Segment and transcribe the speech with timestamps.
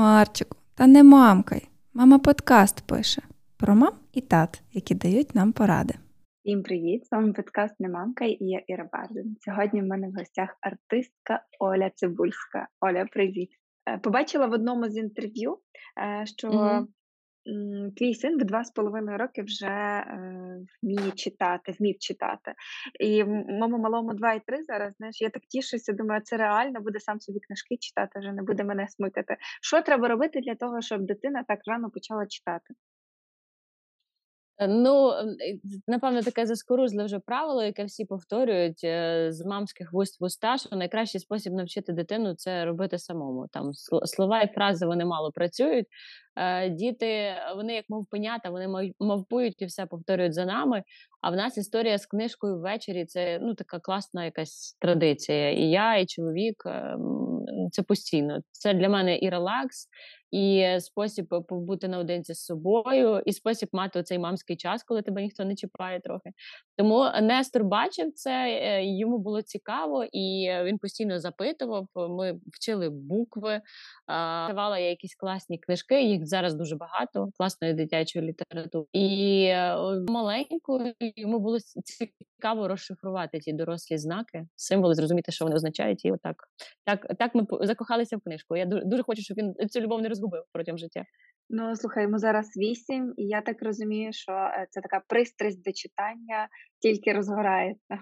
[0.00, 1.68] Марчику, та не мамкай.
[1.94, 3.22] Мама подкаст пише
[3.56, 5.94] про мам і тат, які дають нам поради.
[6.44, 7.06] Всім привіт!
[7.06, 9.36] З вами подкаст Немамка і я Іра Бардин.
[9.40, 12.68] Сьогодні в мене в гостях артистка Оля Цибульська.
[12.80, 13.50] Оля, привіт!
[13.88, 15.58] Е, побачила в одному з інтерв'ю,
[15.98, 16.86] е, що mm
[17.96, 22.54] твій син в два з половиною роки вже е, вміє читати, вмів читати.
[23.00, 27.00] І моєму малому два і три зараз, знаєш, я так тішуся, думаю, це реально буде
[27.00, 29.36] сам собі книжки читати, вже не буде мене смикати.
[29.62, 32.74] Що треба робити для того, щоб дитина так рано почала читати?
[34.60, 35.12] Е, ну,
[35.86, 40.76] напевно, таке заскорузле вже правило, яке всі повторюють е, з мамських вуст в уста, що
[40.76, 43.48] найкращий спосіб навчити дитину це робити самому.
[43.52, 43.72] Там
[44.04, 45.86] слова і фрази вони мало працюють.
[46.40, 50.82] Е, діти, вони як мовпенята, вони мовпують і все повторюють за нами.
[51.20, 55.50] А в нас історія з книжкою ввечері це ну така класна якась традиція.
[55.50, 58.40] І я, і чоловік ем, це постійно.
[58.52, 59.88] Це для мене і релакс,
[60.30, 65.44] і спосіб побути наодинці з собою, і спосіб мати цей мамський час, коли тебе ніхто
[65.44, 66.30] не чіпає трохи.
[66.76, 71.86] Тому Нестор бачив це, е, йому було цікаво, і він постійно запитував.
[71.94, 73.60] Ми вчили букви,
[74.48, 76.02] давала я якісь класні книжки.
[76.02, 78.86] Їх зараз дуже багато класної дитячої літератури.
[78.92, 79.76] І е,
[80.08, 86.04] маленьку йому було цікаво розшифрувати ті дорослі знаки, символи, зрозуміти, що вони означають.
[86.04, 86.36] І отак
[86.84, 88.56] так, так ми закохалися в книжку.
[88.56, 91.04] Я дуже, хочу, щоб він цю любов не розгубив протягом життя.
[91.50, 96.48] Ну слухай, зараз вісім, і я так розумію, що е, це така пристрасть до читання
[96.82, 97.98] тільки розгорається.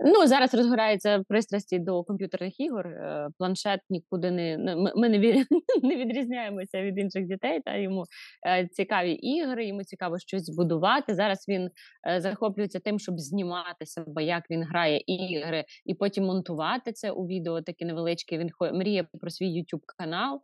[0.00, 2.86] Ну, зараз розгорається пристрасті до комп'ютерних ігор.
[2.86, 5.18] Е, планшет нікуди не ну, ми не
[5.82, 7.60] не відрізняємося від інших дітей.
[7.64, 8.04] Та йому
[8.46, 11.14] е, цікаві ігри, йому цікаво щось збудувати.
[11.14, 11.70] Зараз він
[12.08, 17.26] е, захоплюється тим, щоб знімати себе, як він грає ігри, і потім монтувати це у
[17.26, 18.38] відео таке невеличке.
[18.38, 20.40] Він мріє про свій YouTube канал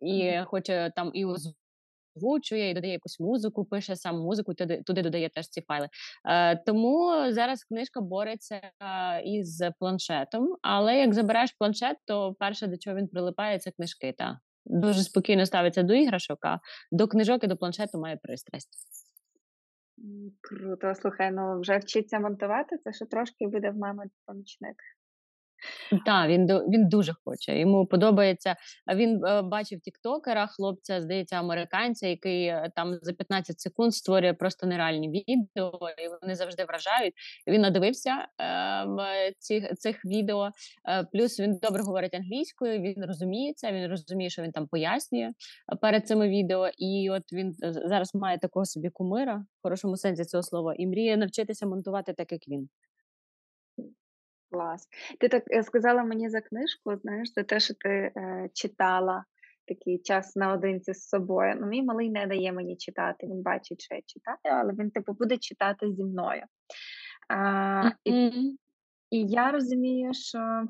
[0.00, 1.24] і хоче там і
[2.16, 5.88] озвучує і додає якусь музику, пише сам музику, туди туди додає теж ці файли.
[6.28, 8.60] Е, Тому зараз книжка бореться
[9.24, 10.56] із планшетом.
[10.62, 14.14] Але як забираєш планшет, то перше, до чого він прилипає, це книжки.
[14.18, 16.58] Та дуже спокійно ставиться до іграшок, а
[16.92, 18.78] до книжок і до планшету має пристрасть.
[20.40, 24.76] Круто, слухай, ну вже вчиться монтувати, це ще трошки буде в мами помічник.
[26.06, 27.58] Так, він він дуже хоче.
[27.58, 28.56] Йому подобається.
[28.94, 34.66] Він е, бачив тіктокера, хлопця, здається, американця, який е, там за 15 секунд створює просто
[34.66, 35.72] нереальні відео,
[36.04, 37.14] і вони завжди вражають.
[37.46, 40.50] Він надивився е, цих цих відео.
[40.88, 42.80] Е, плюс він добре говорить англійською.
[42.80, 43.72] Він розуміється.
[43.72, 45.32] Він розуміє, що він там пояснює
[45.80, 46.68] перед цими відео.
[46.78, 51.16] І от він зараз має такого собі кумира в хорошому сенсі цього слова, і мріє
[51.16, 52.68] навчитися монтувати так, як він.
[54.50, 54.88] Клас.
[55.20, 59.24] Ти так е, сказала мені за книжку, знаєш, за те, що ти е, читала
[59.66, 61.54] такий час наодинці з собою.
[61.60, 65.12] Ну, мій малий не дає мені читати, він бачить, що я читаю, але він типу
[65.12, 66.42] буде читати зі мною.
[67.28, 68.30] А, і,
[69.10, 70.64] і я розумію, що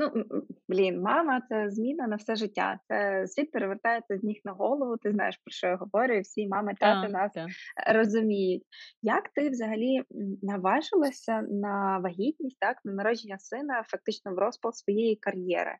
[0.00, 0.24] Ну,
[0.68, 2.78] блін, мама це зміна на все життя.
[2.88, 4.96] Це світ перевертається з ніг на голову.
[4.96, 7.48] Ти знаєш, про що я говорю, і всі мами, тати нас так.
[7.94, 8.62] розуміють.
[9.02, 10.02] Як ти взагалі
[10.42, 15.76] наважилася на вагітність, так, на народження сина, фактично в розпал своєї кар'єри?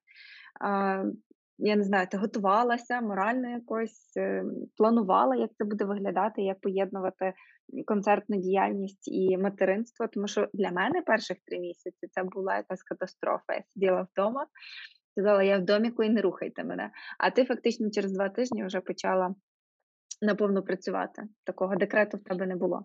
[1.58, 4.44] Я не знаю, ти готувалася морально якось, е,
[4.76, 7.32] планувала, як це буде виглядати, як поєднувати
[7.86, 10.06] концертну діяльність і материнство.
[10.08, 13.54] Тому що для мене перших три місяці це була якась катастрофа.
[13.54, 14.46] Я сиділа вдома,
[15.12, 16.91] сказала, я в доміку і не рухайте мене.
[17.19, 19.34] А ти фактично через два тижні вже почала
[20.22, 21.22] наповну працювати.
[21.44, 22.84] Такого декрету в тебе не було.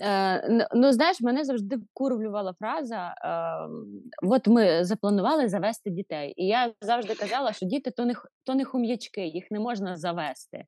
[0.00, 3.68] Е, Ну, знаєш, мене завжди вкурвлювала фраза: е,
[4.22, 6.34] от ми запланували завести дітей.
[6.36, 8.14] І я завжди казала, що діти то не
[8.46, 10.64] то не хум'ячки, їх не можна завести.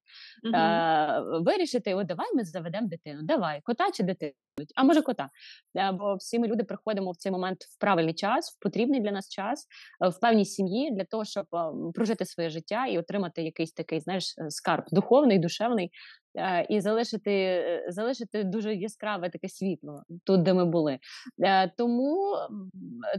[0.54, 3.20] Е, Вирішити, от давай ми заведемо дитину.
[3.22, 4.32] Давай, кота чи дитину.
[4.76, 5.31] А може кота.
[5.76, 9.11] Е, бо всі ми люди приходимо в цей момент в правильний час, в потрібний для
[9.12, 9.67] нас час,
[10.05, 11.46] е, в певній сім'ї для того, щоб
[11.94, 15.90] прожити своє життя і отримати якийсь такий, знаєш, скарб духовний, душевний,
[16.25, 16.25] Е,
[16.69, 20.99] і залишити е, залишити дуже яскраве таке світло тут, де ми були.
[21.44, 22.37] Е, тому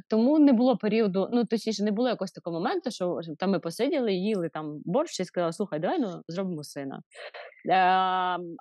[0.09, 4.13] тому не було періоду, ну точніше, не було якогось такого моменту, що там ми посиділи,
[4.13, 7.01] їли там борщ і сказали, слухай, давай ну зробимо сина.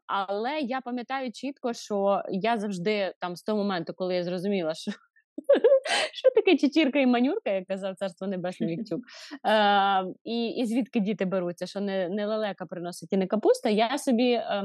[0.06, 4.92] Але я пам'ятаю чітко, що я завжди там з того моменту, коли я зрозуміла, що
[6.12, 9.00] що таке чечірка і манюрка, як казав царство небесне Віктюк.
[9.46, 13.68] Е, і і звідки діти беруться, що не не лелека приносить і не капуста.
[13.68, 14.64] Я собі е,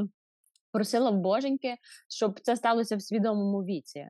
[0.71, 1.75] просила в боженьки,
[2.09, 4.09] щоб це сталося в свідомому віці, е,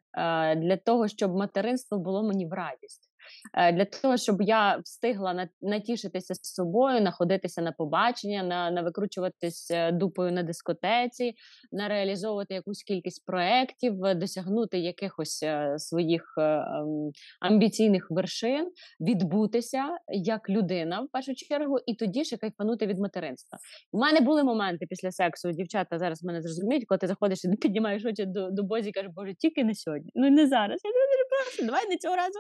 [0.55, 3.10] для того, щоб материнство було мені в радість.
[3.53, 9.71] Е, для того, щоб я встигла натішитися з собою, находитися на побачення, на, на викручуватись
[9.71, 11.33] е, дупою на дискотеці,
[11.71, 15.45] на реалізовувати якусь кількість проєктів, досягнути якихось
[15.77, 22.99] своїх ем, амбіційних вершин, відбутися як людина в першу чергу, і тоді ще кайфанути від
[22.99, 23.59] материнства.
[23.91, 25.51] У мене були моменти після сексу.
[25.51, 29.33] Дівчата зараз мене зрозуміють, коли ти заходиш і піднімаєш очі до до бозі кажеш, боже,
[29.33, 30.11] тільки не сьогодні.
[30.15, 30.81] Ну не зараз.
[30.83, 32.39] Я дуже прошу, давай не цього разу.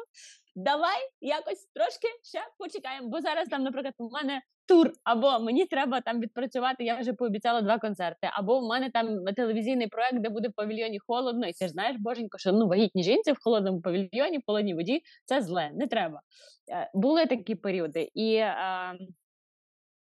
[0.55, 3.09] Давай якось трошки ще почекаємо.
[3.09, 6.83] Бо зараз там, наприклад, у мене тур, або мені треба там відпрацювати.
[6.83, 10.99] Я вже пообіцяла два концерти, або в мене там телевізійний проект, де буде в павільйоні
[10.99, 14.73] холодно, і ти ж знаєш, боженько, що ну вагітні жінці в холодному павільйоні, в холодній
[14.73, 16.21] воді це зле, не треба.
[16.71, 18.53] Е, були такі періоди, і е,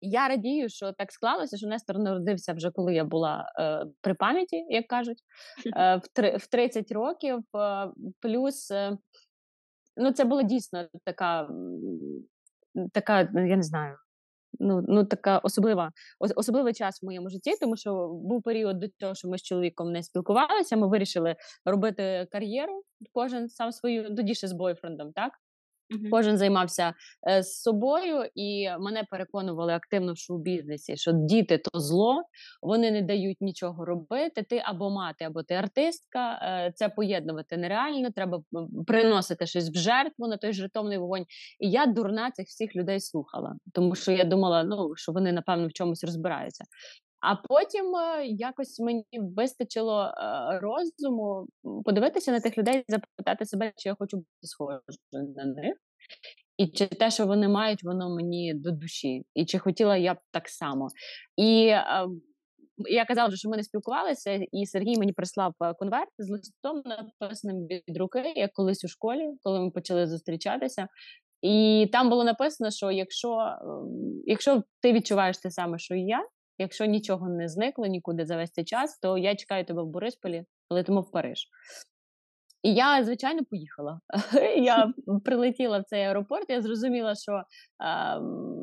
[0.05, 4.65] я радію, що так склалося, що Нестор народився вже коли я була е, при пам'яті,
[4.69, 5.17] як кажуть,
[5.77, 7.39] е, в три, в 30 років.
[7.55, 7.89] Е,
[8.19, 8.97] плюс е,
[9.97, 11.49] ну, це була дійсно така,
[12.93, 13.95] така, я не знаю.
[14.59, 19.15] Ну, ну така особлива особливий час в моєму житті, тому що був період до того,
[19.15, 20.77] що ми з чоловіком не спілкувалися.
[20.77, 21.35] Ми вирішили
[21.65, 25.31] робити кар'єру, кожен сам свою тоді ще з бойфрендом, так
[25.93, 26.09] Угу.
[26.11, 26.93] Кожен займався
[27.29, 32.23] е, з собою, і мене переконували активно в шоу-бізнесі, що діти то зло,
[32.61, 34.43] вони не дають нічого робити.
[34.49, 36.39] Ти або мати, або ти артистка.
[36.43, 38.11] Е, це поєднувати нереально.
[38.11, 38.43] Треба
[38.87, 41.25] приносити щось в жертву на той жертовний вогонь.
[41.59, 45.67] І я дурна цих всіх людей слухала, тому що я думала, ну що вони напевно
[45.67, 46.63] в чомусь розбираються.
[47.23, 51.47] А потім е, якось мені вистачило е, розуму
[51.85, 54.81] подивитися на тих людей, запитати себе, чи я хочу бути схожою
[55.11, 55.75] на них,
[56.57, 60.17] і чи те, що вони мають, воно мені до душі, і чи хотіла я б
[60.31, 60.87] так само.
[61.37, 62.07] І е,
[62.77, 67.97] я казала, що ми не спілкувалися, і Сергій мені прислав конверт з листом, написаним від
[67.97, 70.87] руки, як колись у школі, коли ми почали зустрічатися.
[71.41, 76.25] І там було написано, що якщо ем, якщо ти відчуваєш те саме, що і я,
[76.57, 80.45] Якщо нічого не зникло нікуди за весь цей час, то я чекаю тебе в Борисполі,
[80.69, 81.47] летимо в Париж.
[82.63, 83.99] І я, звичайно, поїхала.
[84.57, 84.93] Я
[85.25, 86.45] прилетіла в цей аеропорт.
[86.49, 87.43] Я зрозуміла, що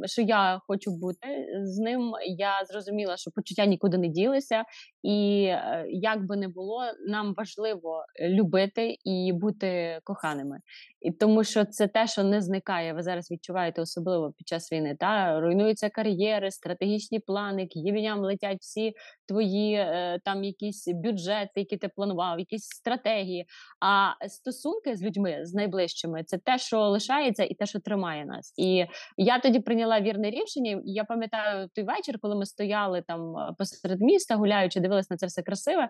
[0.05, 2.13] що я хочу бути з ним.
[2.37, 4.65] Я зрозуміла, що почуття нікуди не ділися,
[5.03, 10.61] і е, як би не було, нам важливо любити і бути коханими.
[11.01, 12.93] І тому що це те, що не зникає.
[12.93, 14.97] Ви зараз відчуваєте особливо під час війни.
[15.01, 18.95] Та руйнуються кар'єри, стратегічні плани, к'євіням летять всі
[19.31, 23.47] твої е, там якісь бюджети, які ти планував, якісь стратегії.
[23.81, 28.55] А стосунки з людьми з найближчими це те, що лишається, і те, що тримає нас.
[28.57, 28.87] І
[29.17, 30.81] я тоді прийняла вірне рішення.
[30.85, 35.43] Я пам'ятаю той вечір, коли ми стояли там посеред міста, гуляючи, дивилися на це все
[35.43, 35.89] красиве.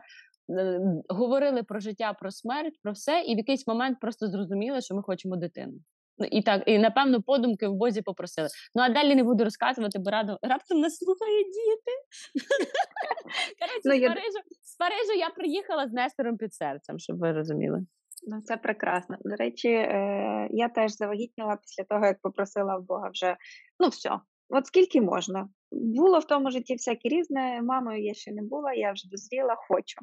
[0.59, 4.95] Е, говорили про життя, про смерть, про все, і в якийсь момент просто зрозуміли, що
[4.95, 5.73] ми хочемо дитину.
[6.21, 8.49] Ну, і так, і напевно, подумки в бозі попросили.
[8.75, 11.93] Ну а далі не буду розказувати, бо раду раптом нас слухають діти.
[13.61, 14.33] Коротше, ну,
[14.63, 17.87] з, Парижу, я приїхала з Нестором під серцем, щоб ви розуміли.
[18.27, 19.17] Ну, це прекрасно.
[19.25, 23.37] До речі, е, я теж завагітніла після того, як попросила в Бога вже
[23.79, 24.11] ну все,
[24.49, 25.49] от скільки можна.
[25.73, 27.63] Було в тому житті всяке різне.
[27.63, 29.99] Мамою я ще не була, я вже дозріла, хочу.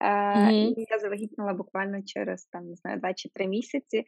[0.00, 0.74] Е, mm-hmm.
[0.76, 3.98] І я завагітніла буквально через там, не знаю, два чи три місяці.
[3.98, 4.04] Е,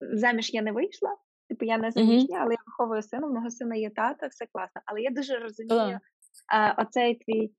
[0.00, 1.16] заміж я не вийшла,
[1.48, 2.42] типу я не заміжня, mm-hmm.
[2.42, 4.80] але я виховую сина, в мого сина є тата, все класно.
[4.86, 5.98] Але я дуже розумію
[6.54, 7.52] е, оцей твій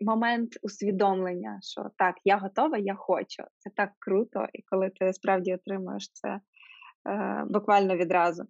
[0.00, 3.42] момент усвідомлення, що так, я готова, я хочу.
[3.58, 8.44] Це так круто, і коли ти справді отримуєш це е, буквально відразу.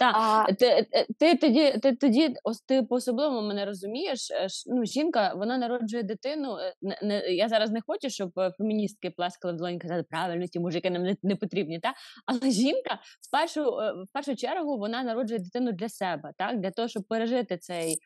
[0.00, 0.52] Так, а...
[0.52, 4.30] ти, е, ти тоді ти тоді ось ти по особливому мене розумієш.
[4.30, 6.56] Е, ну, жінка вона народжує дитину.
[6.56, 10.60] Е, не, не я зараз не хочу, щоб феміністки плескали в долоні казали, правильно ті
[10.60, 11.80] мужики нам не, не потрібні.
[11.80, 11.94] Та
[12.26, 16.88] але жінка в першу в першу чергу вона народжує дитину для себе, так для того,
[16.88, 17.98] щоб пережити цей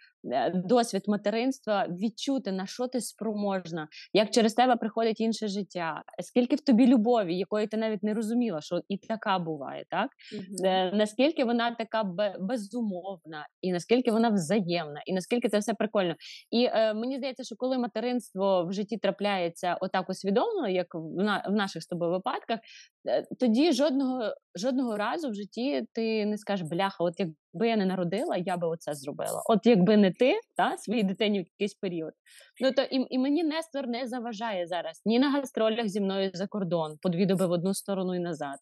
[0.54, 6.60] досвід материнства, відчути на що ти спроможна, як через тебе приходить інше життя, скільки в
[6.60, 10.94] тобі любові, якої ти навіть не розуміла, що і така буває, так mm-hmm.
[10.94, 12.04] наскільки вона така
[12.40, 16.14] безумовна, і наскільки вона взаємна, і наскільки це все прикольно.
[16.50, 21.46] І е, мені здається, що коли материнство в житті трапляється отак усвідомлено, як в, на,
[21.48, 22.60] в наших з тобою випадках,
[23.08, 27.14] е, тоді жодного жодного разу в житті ти не скажеш бляха, от
[27.54, 29.42] якби я не народила, я би оце зробила.
[29.46, 32.12] От якби не ти та своїй дитині в якийсь період.
[32.61, 36.46] Ну то і і мені Нестор не заважає зараз ні на гастролях зі мною за
[36.46, 38.56] кордон, по дві доби в одну сторону і назад,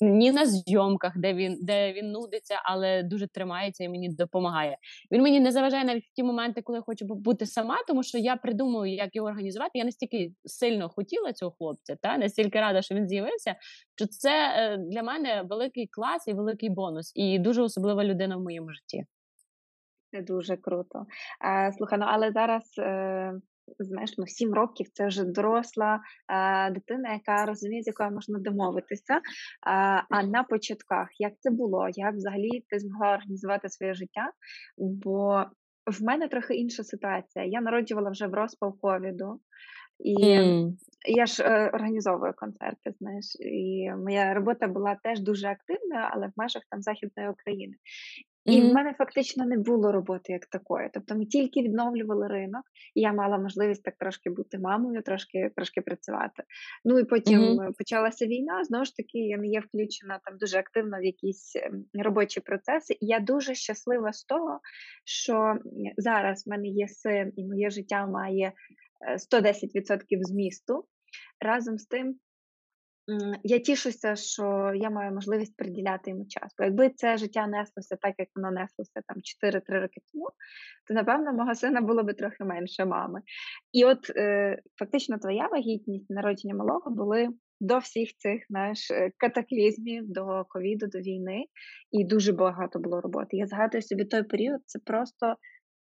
[0.00, 4.76] ні на зйомках, де він де він нудиться, але дуже тримається і мені допомагає.
[5.10, 8.18] Він мені не заважає навіть в ті моменти, коли я хочу бути сама, тому що
[8.18, 9.70] я придумую, як його організувати.
[9.74, 13.56] Я настільки сильно хотіла цього хлопця, та настільки рада, що він з'явився.
[13.98, 18.42] Що це е, для мене великий клас і великий бонус, і дуже особлива людина в
[18.42, 19.04] моєму житті.
[20.10, 21.06] Це дуже круто.
[21.44, 23.32] Е, слухай, ну але зараз е,
[23.78, 26.00] знаєш, ну 7 років це вже доросла
[26.70, 29.20] дитина, яка розуміє, з якою можна домовитися.
[30.10, 31.88] А на початках як це було?
[31.92, 34.30] Як взагалі ти змогла організувати своє життя?
[34.78, 35.44] Бо
[35.86, 37.44] в мене трохи інша ситуація.
[37.44, 39.40] Я народжувала вже в розпал ковіду.
[39.98, 40.72] І mm.
[41.16, 46.32] я ж е, організовую концерти, знаєш, і моя робота була теж дуже активною, але в
[46.36, 47.74] межах там Західної України.
[48.48, 48.70] І mm-hmm.
[48.70, 50.90] в мене фактично не було роботи як такої.
[50.94, 52.62] Тобто ми тільки відновлювали ринок,
[52.94, 56.42] і я мала можливість так трошки бути мамою, трошки трошки працювати.
[56.84, 57.72] Ну і потім mm-hmm.
[57.78, 58.64] почалася війна.
[58.64, 62.94] Знову ж таки, я не є включена там дуже активно в якісь ем, робочі процеси.
[63.00, 64.60] І я дуже щаслива з того,
[65.04, 65.58] що
[65.96, 68.52] зараз в мене є син, і моє життя має
[69.32, 70.84] 110% е, змісту.
[71.40, 72.18] Разом з тим,
[73.42, 76.54] я тішуся, що я маю можливість приділяти йому час.
[76.58, 79.16] Бо якби це життя неслося так, як воно неслося там
[79.52, 80.28] 4-3 роки тому,
[80.86, 83.22] то напевно мого сина було би трохи менше мами.
[83.72, 87.28] І от е, фактично твоя вагітність, народження малого були
[87.60, 91.44] до всіх цих знаєш, е, катаклізмів, до ковіду, до війни,
[91.92, 93.36] і дуже багато було роботи.
[93.36, 95.36] Я згадую собі той період, це просто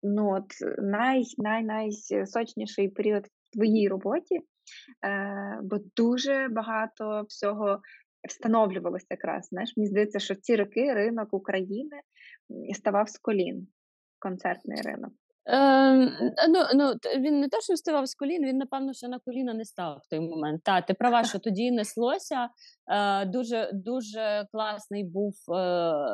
[0.03, 0.47] ну от
[0.79, 4.41] най най найсочніший період в твоїй роботі.
[5.05, 7.81] Е, бо дуже багато всього
[8.29, 9.47] встановлювалося якраз.
[9.47, 12.01] Знаєш, Мені здається, що в ці роки ринок України
[12.75, 13.69] ставав з колін,
[14.19, 15.13] концертний ринок.
[15.47, 15.95] Е,
[16.49, 19.65] ну, ну, Він не те, що вставав з колін, він, напевно, що на коліна не
[19.65, 20.63] став в той момент.
[20.65, 22.49] Та, ти права, що тоді неслося.
[22.89, 25.53] Е, Дуже дуже класний був е,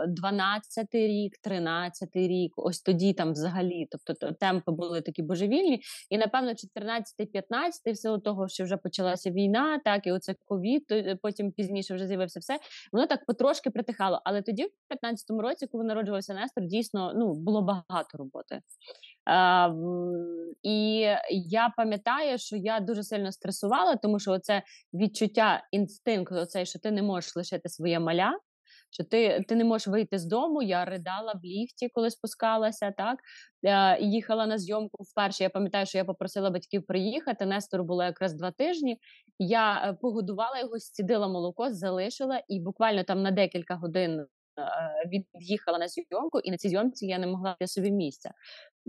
[0.06, 2.52] 12-й рік, 13-й рік.
[2.56, 3.88] Ось тоді там взагалі.
[3.90, 5.80] Тобто темпи були такі божевільні.
[6.10, 10.84] І, напевно, 14-й, 15-й, в силу того, що вже почалася війна, так, і оце ковід,
[11.22, 12.58] потім пізніше вже з'явився все.
[12.92, 14.20] Воно так потрошки притихало.
[14.24, 18.60] Але тоді, в 15-му році, коли народжувався Нестор, дійсно ну, було багато роботи.
[20.62, 20.98] І
[21.30, 24.62] я пам'ятаю, що я дуже сильно стресувала, тому що це
[24.94, 28.38] відчуття інстинкту, оцей, що ти не можеш лишити своє маля.
[28.90, 30.62] Що ти ти не можеш вийти з дому?
[30.62, 33.18] Я ридала в ліфті, коли спускалася, так
[33.62, 35.44] е, їхала на зйомку вперше.
[35.44, 37.46] Я пам'ятаю, що я попросила батьків приїхати.
[37.46, 38.98] Нестору було якраз два тижні.
[39.38, 44.26] Я е, погодувала його, зцідила молоко, залишила, і буквально там на декілька годин
[44.58, 48.30] Е, від'їхала на зйомку, і на цій зйомці я не могла для собі місця.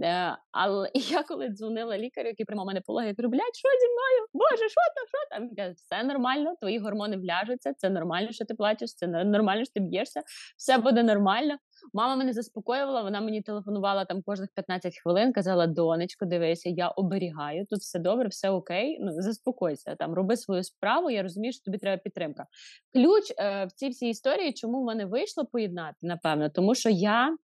[0.04, 3.88] Е, але я коли дзвонила лікарю, який приймав мене пологи, я кажу, блядь, що зі
[3.88, 4.28] мною?
[4.34, 5.44] Боже, що там, що там?
[5.44, 9.74] Він каже, все нормально, твої гормони вляжуться, це нормально, що ти плачеш, це нормально, що
[9.74, 10.22] ти б'єшся,
[10.58, 11.58] все буде нормально.
[11.94, 17.66] Мама мене заспокоювала, вона мені телефонувала там кожних 15 хвилин, казала: Донечко, дивися, я оберігаю,
[17.70, 18.98] тут все добре, все окей.
[19.02, 21.10] Ну заспокойся, там роби свою справу.
[21.10, 22.46] Я розумію, що тобі треба підтримка.
[22.94, 27.38] Ключ е, в цій всій історії, чому в мене вийшло поєднати, напевно, тому що я.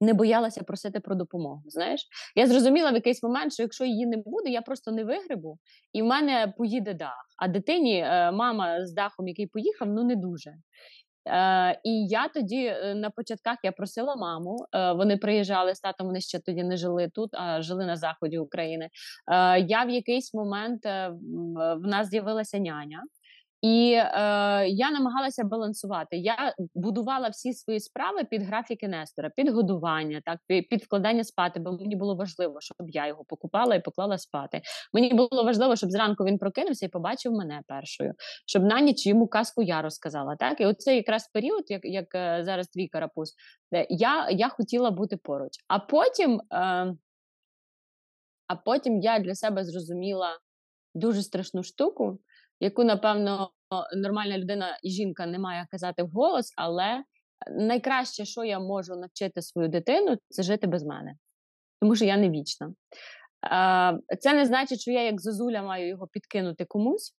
[0.00, 1.62] Не боялася просити про допомогу.
[1.66, 5.58] Знаєш, я зрозуміла в якийсь момент, що якщо її не буде, я просто не вигрибу,
[5.92, 7.26] і в мене поїде дах.
[7.38, 10.54] А дитині е, мама з дахом, який поїхав, ну не дуже.
[11.28, 14.56] Е, І я тоді е, на початках я просила маму.
[14.74, 16.06] Е, Вони приїжджали з татом.
[16.06, 18.84] Вони ще тоді не жили тут, а жили на заході України.
[19.32, 21.08] Е, Я в якийсь момент е,
[21.82, 23.02] в нас з'явилася няня.
[23.62, 24.04] І е,
[24.68, 26.16] я намагалася балансувати.
[26.16, 31.72] Я будувала всі свої справи під графіки Нестора, під годування, так під вкладання спати, бо
[31.72, 34.60] мені було важливо, щоб я його покупала і поклала спати.
[34.92, 38.12] Мені було важливо, щоб зранку він прокинувся і побачив мене першою,
[38.46, 40.36] щоб на ніч йому казку я розказала.
[40.36, 43.34] Так, і оце якраз період, як як е, зараз твій карапуз,
[43.88, 45.52] я я хотіла бути поруч.
[45.68, 46.94] А потім, е,
[48.46, 50.38] а потім я для себе зрозуміла
[50.94, 52.18] дуже страшну штуку
[52.60, 53.50] яку, напевно,
[53.96, 57.04] нормальна людина і жінка не має казати вголос, але
[57.50, 61.14] найкраще, що я можу навчити свою дитину, це жити без мене,
[61.80, 62.74] тому що я не вічна.
[64.20, 67.14] Це не значить, що я, як зозуля, маю його підкинути комусь.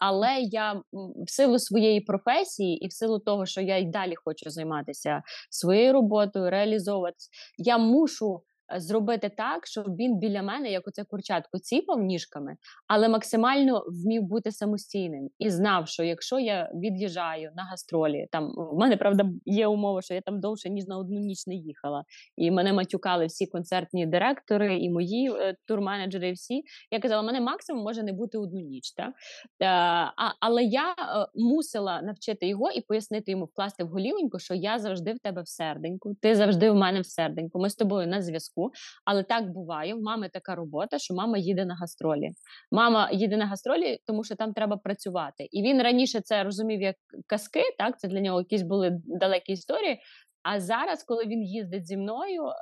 [0.00, 4.50] Але я в силу своєї професії і в силу того, що я й далі хочу
[4.50, 8.42] займатися своєю роботою, реалізовуватися, я мушу
[8.76, 12.56] зробити так, щоб він біля мене, як оце курчатко, ціпав ніжками,
[12.88, 18.78] але максимально вмів бути самостійним і знав, що якщо я від'їжджаю на гастролі, там в
[18.78, 22.04] мене правда є умова, що я там довше ніж на одну ніч не їхала,
[22.36, 26.32] і мене матюкали всі концертні директори, і мої е, турменеджери.
[26.32, 28.92] Всі я казала, мене максимум може не бути одну ніч.
[28.92, 29.02] Та?
[29.02, 29.12] Е,
[29.60, 30.94] а, Але я е,
[31.34, 35.48] мусила навчити його і пояснити йому, вкласти в голівеньку, що я завжди в тебе в
[35.48, 37.58] серденьку, ти завжди в мене в серденьку.
[37.58, 38.70] Ми з тобою на зв'язку зв'язку.
[39.04, 39.94] Але так буває.
[39.94, 42.30] В мами така робота, що мама їде на гастролі.
[42.72, 45.48] Мама їде на гастролі, тому що там треба працювати.
[45.50, 46.96] І він раніше це розумів як
[47.26, 47.62] казки.
[47.78, 49.98] Так, це для нього якісь були далекі історії.
[50.44, 52.52] А зараз, коли він їздить зі мною е,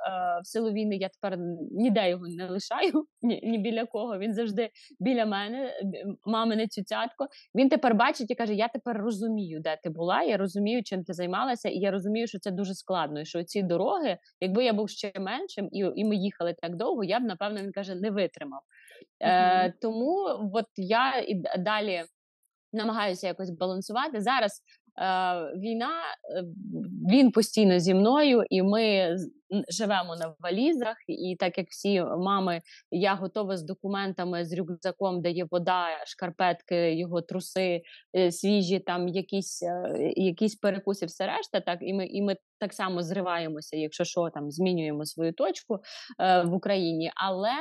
[0.43, 1.37] в силу війни, я тепер
[1.71, 4.17] ніде його не лишаю, ні, ні біля кого.
[4.17, 5.73] Він завжди біля мене,
[6.25, 7.27] мамине цюцятко.
[7.55, 10.23] Він тепер бачить і каже: Я тепер розумію, де ти була.
[10.23, 13.21] Я розумію, чим ти займалася, і я розумію, що це дуже складно.
[13.21, 17.03] І що ці дороги, якби я був ще меншим, і і ми їхали так довго,
[17.03, 18.61] я б напевно він каже, не витримав.
[19.19, 22.03] Е, Тому от я і далі
[22.73, 24.61] намагаюся якось балансувати зараз.
[24.97, 25.05] Е,
[25.57, 25.91] війна,
[26.37, 26.43] е,
[27.11, 29.15] він постійно зі мною, і ми
[29.69, 30.97] живемо на валізах.
[31.07, 36.93] І так як всі мами, я готова з документами, з рюкзаком, де є вода, шкарпетки,
[36.95, 37.81] його труси,
[38.15, 39.63] е, свіжі, там якісь
[40.15, 41.59] якісь перекуси, все решта.
[41.59, 45.79] Так, і ми і ми так само зриваємося, якщо що там змінюємо свою точку
[46.19, 47.11] в Україні.
[47.15, 47.51] Але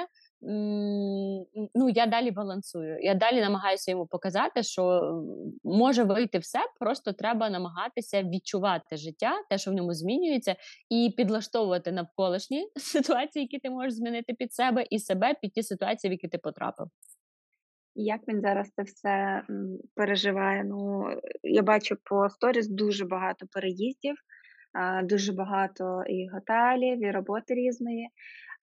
[0.44, 2.98] ну я далі балансую.
[3.00, 5.14] Я далі намагаюся йому показати, що
[5.64, 10.56] може вийти все, просто треба намагатися відчувати життя, те, що в ньому змінюється,
[10.88, 16.08] і підлаштовувати навколишні ситуації, які ти можеш змінити під себе, і себе під ті ситуації,
[16.08, 16.86] в які ти потрапив.
[17.94, 19.42] Як він зараз це все
[19.94, 20.64] переживає?
[20.64, 21.04] Ну
[21.42, 24.14] я бачу по сторіс дуже багато переїздів,
[25.04, 28.08] дуже багато і готелів, і роботи різної.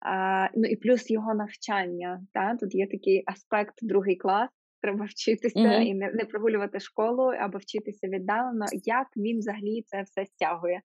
[0.02, 2.22] А, Ну і плюс його навчання.
[2.34, 2.56] Та?
[2.56, 4.50] Тут є такий аспект другий клас.
[4.82, 5.82] Треба вчитися mm-hmm.
[5.82, 8.66] і не не прогулювати школу або вчитися віддалено.
[8.86, 10.82] Як він взагалі це все стягує?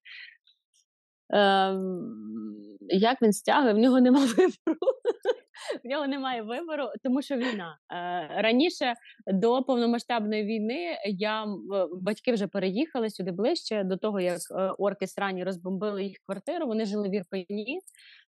[1.30, 3.74] Ем, Як він стягує?
[3.74, 4.78] В нього немає вибору.
[5.84, 8.94] В нього немає вибору, тому що війна е, раніше
[9.26, 11.46] до повномасштабної війни я
[12.02, 16.66] батьки вже переїхали сюди ближче до того, як е, орки срані розбомбили їх квартиру.
[16.66, 17.80] Вони жили в Ірпені.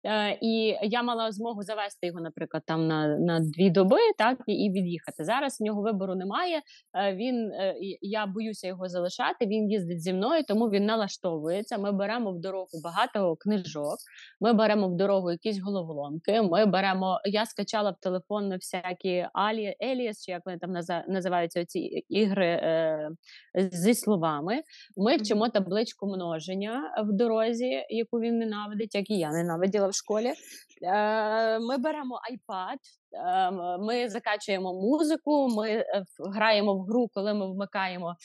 [0.03, 4.71] Е, і я мала змогу завести його, наприклад, там на на дві доби, так і
[4.71, 5.23] від'їхати.
[5.23, 6.61] Зараз в нього вибору немає.
[6.97, 9.45] Е, він е, я боюся його залишати.
[9.45, 11.77] Він їздить зі мною, тому він налаштовується.
[11.77, 13.97] Ми беремо в дорогу багато книжок.
[14.41, 16.41] Ми беремо в дорогу якісь головоломки.
[16.41, 17.21] Ми беремо.
[17.25, 20.71] Я скачала в телефон всякі Алі Еліас, чи як вони там
[21.07, 23.09] називаються ці ігри е,
[23.55, 24.61] зі словами.
[24.97, 30.33] Ми вчимо табличку множення в дорозі, яку він ненавидить, як і я ненавиділа в школі.
[30.81, 32.77] Е, ми беремо iPad,
[33.13, 38.15] е, ми закачуємо музику, ми е, граємо в гру, коли ми вмикаємо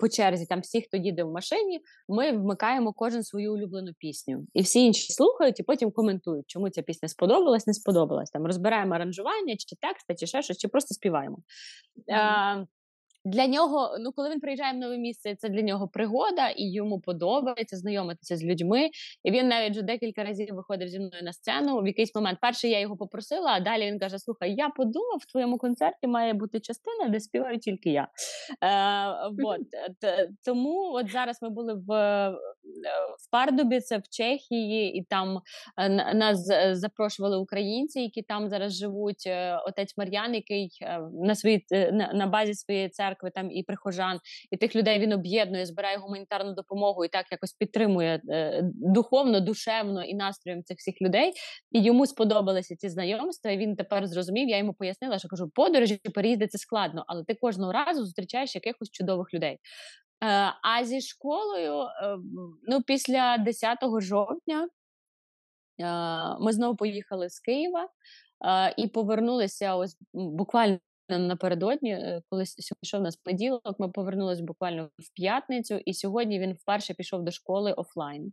[0.00, 4.46] по черзі там всі, хто їде в машині, ми вмикаємо кожен свою улюблену пісню.
[4.54, 8.30] І всі інші слухають і потім коментують, чому ця пісня сподобалась, не сподобалась.
[8.30, 11.38] Там розбираємо аранжування, чи тексти, чи ще щось, чи просто співаємо.
[12.08, 12.66] Mm-hmm.
[13.26, 17.00] Для нього, ну коли він приїжджає в нове місце, це для нього пригода, і йому
[17.00, 18.88] подобається знайомитися з людьми.
[19.24, 21.82] І він навіть вже декілька разів виходив зі мною на сцену.
[21.82, 25.32] В якийсь момент перший я його попросила, а далі він каже: Слухай, я подумав, в
[25.32, 28.08] твоєму концерті має бути частина, де співаю тільки я.
[28.62, 29.60] Е, вот.
[30.44, 32.30] Тому от зараз ми були в
[33.18, 35.40] в Пардубі, це в Чехії, і там
[35.76, 39.26] е, нас запрошували українці, які там зараз живуть.
[39.26, 44.18] Е, отець Мар'ян, який е, на своїй на, на базі своєї церкви там і прихожан,
[44.50, 48.20] і тих людей він об'єднує, збирає гуманітарну допомогу і так якось підтримує
[48.74, 51.32] духовно, душевно і настроєм цих всіх людей.
[51.72, 53.50] І йому сподобалися ці знайомства.
[53.50, 54.48] і Він тепер зрозумів.
[54.48, 58.90] Я йому пояснила, що кажу, подорожі переїзди це складно, але ти кожного разу зустрічаєш якихось
[58.90, 59.58] чудових людей.
[60.24, 60.26] Е,
[60.62, 62.18] а зі школою, е,
[62.68, 64.68] ну, після 10 жовтня,
[65.80, 65.84] е,
[66.40, 67.88] ми знову поїхали з Києва
[68.76, 72.44] і повернулися ось буквально напередодні, коли
[72.82, 77.72] йшов нас понеділок, ми повернулися буквально в п'ятницю, і сьогодні він вперше пішов до школи
[77.72, 78.32] офлайн.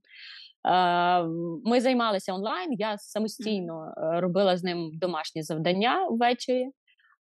[1.65, 2.73] Ми займалися онлайн.
[2.73, 6.71] Я самостійно робила з ним домашні завдання ввечері.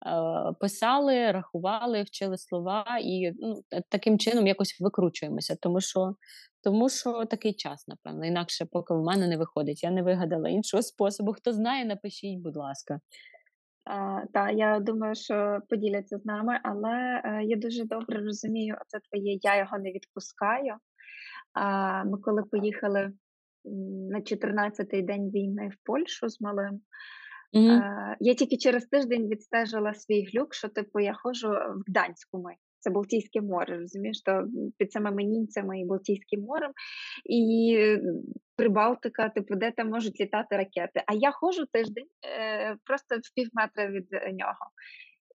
[0.05, 6.15] Е, писали, рахували, вчили слова і ну, таким чином якось викручуємося, тому що
[6.63, 9.83] тому що такий час, напевно, інакше поки в мене не виходить.
[9.83, 11.33] Я не вигадала іншого способу.
[11.33, 12.99] Хто знає, напишіть, будь ласка.
[14.33, 19.39] Так, я думаю, що поділяться з нами, але е, я дуже добре розумію, це твоє
[19.41, 20.75] я його не відпускаю.
[22.05, 23.11] Ми коли поїхали
[24.09, 26.81] на 14-й день війни в Польщу з малим.
[27.53, 28.15] Mm-hmm.
[28.19, 32.53] я тільки через тиждень відстежила свій глюк, що типу я ходжу в Гданську ми.
[32.83, 36.71] Це Балтійське море, розумієш, то під самими німцями і Балтійським морем,
[37.29, 37.77] і
[38.55, 41.03] Прибалтика, типу, де там можуть літати ракети.
[41.07, 44.69] А я ходжу тиждень е, просто в пів метра від нього.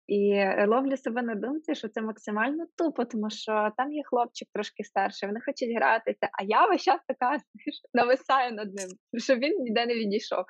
[0.07, 4.83] І ловлю себе на думці, що це максимально тупо, тому що там є хлопчик трошки
[4.83, 7.37] старший, вони хочуть гратися, а я весь час така
[7.93, 10.45] нависаю над ним, щоб він ніде не відійшов.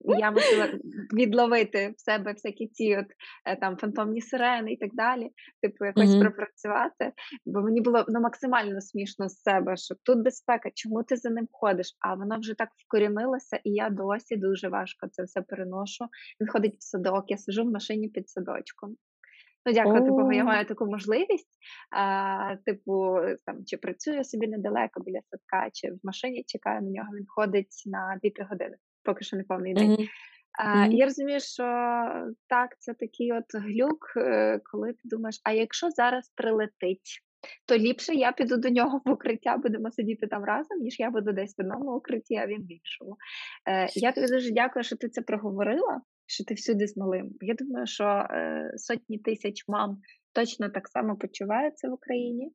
[0.00, 0.68] Я мусила
[1.12, 3.06] відловити в себе всякі ці от
[3.46, 5.30] е, там фантомні сирени і так далі,
[5.62, 6.20] типу, якось mm-hmm.
[6.20, 7.12] пропрацювати.
[7.46, 11.48] Бо мені було ну, максимально смішно з себе, що тут безпека, чому ти за ним
[11.52, 11.86] ходиш?
[12.00, 16.04] А воно вже так вкорінилося, і я досі дуже важко це все переношу.
[16.40, 18.96] Він ходить в садок, я сижу в машині під садочком.
[19.66, 21.58] Ну, дякувати Богу, я маю таку можливість.
[21.90, 27.08] А, Типу, там чи працюю собі недалеко біля садка, чи в машині чекаю на нього.
[27.16, 28.76] Він ходить на 2-3 години
[29.08, 29.90] поки що не повний день.
[29.90, 30.08] Mm-hmm.
[30.64, 31.64] А, Я розумію, що
[32.48, 37.22] так, це такий от глюк, е, коли ти думаєш, а якщо зараз прилетить,
[37.66, 41.32] то ліпше я піду до нього в укриття, будемо сидіти там разом, ніж я буду
[41.32, 43.16] десь в одному укритті, а він в іншому.
[43.68, 47.30] Е, Я тобі дуже дякую, що ти це проговорила, що ти всюди з малим.
[47.40, 49.98] Я думаю, що е, сотні тисяч мам
[50.32, 52.52] точно так само почуваються в Україні.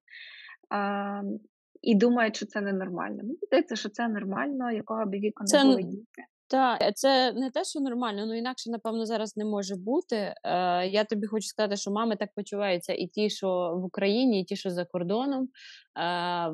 [1.83, 3.23] І думають, що це ненормально.
[3.23, 6.23] Мені здається, що це нормально, якого би віку не були діти.
[6.53, 10.15] Так, е, це не те, що нормально, ну інакше, напевно, зараз не може бути.
[10.15, 10.35] Е,
[10.87, 13.47] Я тобі хочу сказати, що мами так почуваються і ті, що
[13.81, 15.47] в Україні, і ті, що за кордоном.
[15.97, 16.53] Е,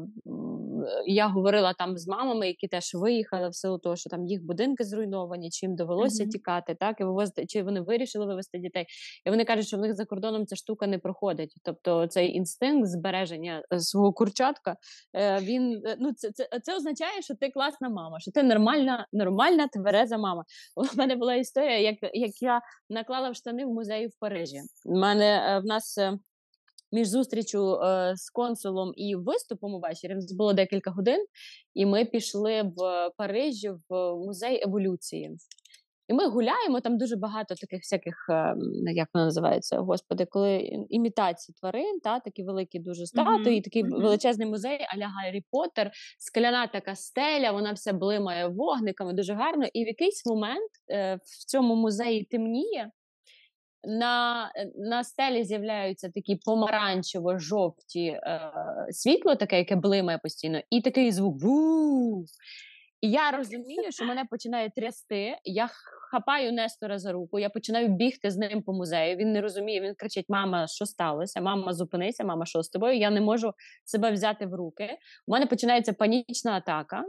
[1.05, 4.83] Я говорила там з мамами, які теж виїхали в силу того, що там їх будинки
[4.83, 6.29] зруйновані, чи їм довелося mm-hmm.
[6.29, 8.85] тікати, так і вивозити, чи вони вирішили вивезти дітей.
[9.25, 11.53] І вони кажуть, що в них за кордоном ця штука не проходить.
[11.63, 14.75] Тобто цей інстинкт збереження е, свого курчатка,
[15.15, 19.67] е, він ну це це, це означає, що ти класна мама, що ти нормальна, нормальна
[19.67, 20.43] твереза мама.
[20.75, 24.61] У мене була історія, як як я наклала в штани в музеї в Парижі.
[24.85, 25.99] У мене в нас
[26.91, 31.25] між зустрічю е, з консулом і виступом увечері нас було декілька годин,
[31.73, 35.37] і ми пішли в Парижі в музей еволюції.
[36.09, 38.55] І ми гуляємо, там дуже багато таких всяких, е,
[38.93, 40.57] як воно називається, господи, коли
[40.89, 43.63] імітації тварин, та такі великі дуже статуї, mm-hmm.
[43.63, 44.01] такий mm-hmm.
[44.01, 49.65] величезний музей, аля Гаррі Поттер, скляна така стеля, вона вся блимає вогниками, дуже гарно.
[49.73, 52.91] І в якийсь момент е, в цьому музеї темніє,
[53.83, 58.51] на на стелі з'являються такі помаранчево-жовті е,
[58.89, 61.35] світло, таке, яке блимає постійно, і такий звук.
[61.35, 62.25] бу
[63.01, 65.37] І я розумію, що мене починає трясти.
[65.43, 65.69] Я
[66.11, 69.15] хапаю Нестора за руку, я починаю бігти з ним по музею.
[69.15, 71.41] Він не розуміє, він кричить: Мама, що сталося?
[71.41, 72.97] Мама, зупинися, мама, що з тобою?
[72.97, 73.53] Я не можу
[73.85, 74.97] себе взяти в руки.
[75.27, 77.03] У мене починається панічна атака.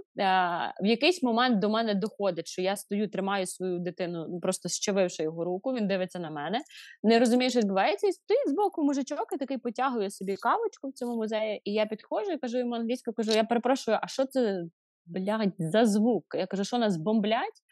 [0.83, 5.23] В якийсь момент до мене доходить, що я стою, тримаю свою дитину, ну, просто щавивши
[5.23, 5.73] його руку.
[5.75, 6.61] Він дивиться на мене,
[7.03, 10.93] не розуміє, що відбувається, і стоїть з боку мужичок і такий потягує собі кавочку в
[10.93, 11.61] цьому музеї.
[11.65, 14.65] І я підходжу і кажу йому англійською, кажу: я перепрошую, а що це?
[15.07, 16.25] Блядь, за звук.
[16.35, 17.63] Я кажу, що нас бомблять?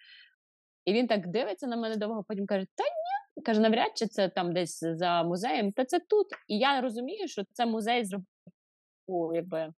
[0.89, 4.29] І він так дивиться на мене довго, потім каже: Та ні, каже, навряд чи це
[4.29, 6.27] там десь за музеєм, та це тут.
[6.49, 9.73] І я розумію, що це музей зробив якби.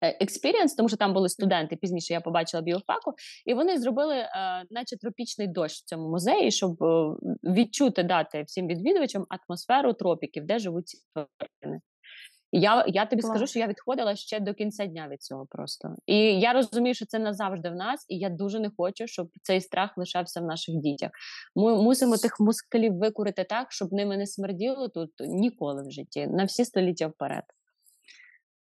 [0.00, 1.76] Експірієнс, тому що там були студенти.
[1.76, 3.14] Пізніше я побачила біофаку,
[3.46, 4.28] і вони зробили, е,
[4.70, 10.58] наче тропічний дощ в цьому музеї, щоб е, відчути дати всім відвідувачам атмосферу тропіків, де
[10.58, 11.80] живуть ці тварини.
[12.52, 13.30] Я я тобі Клас.
[13.30, 15.94] скажу, що я відходила ще до кінця дня від цього просто.
[16.06, 19.60] І я розумію, що це назавжди в нас, і я дуже не хочу, щоб цей
[19.60, 21.10] страх лишався в наших дітях.
[21.56, 26.44] Ми мусимо тих мускулів викурити так, щоб ними не смерділо тут ніколи в житті, на
[26.44, 27.44] всі століття вперед.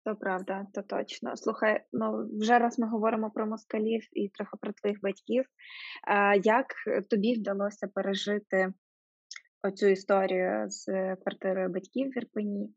[0.04, 1.36] То правда, то точно.
[1.36, 5.44] Слухай, ну вже раз ми говоримо про москалів і трохи про твоїх батьків.
[6.44, 6.66] Як
[7.10, 8.72] тобі вдалося пережити
[9.64, 10.84] оцю історію з
[11.16, 12.70] квартирою батьків в Ірпені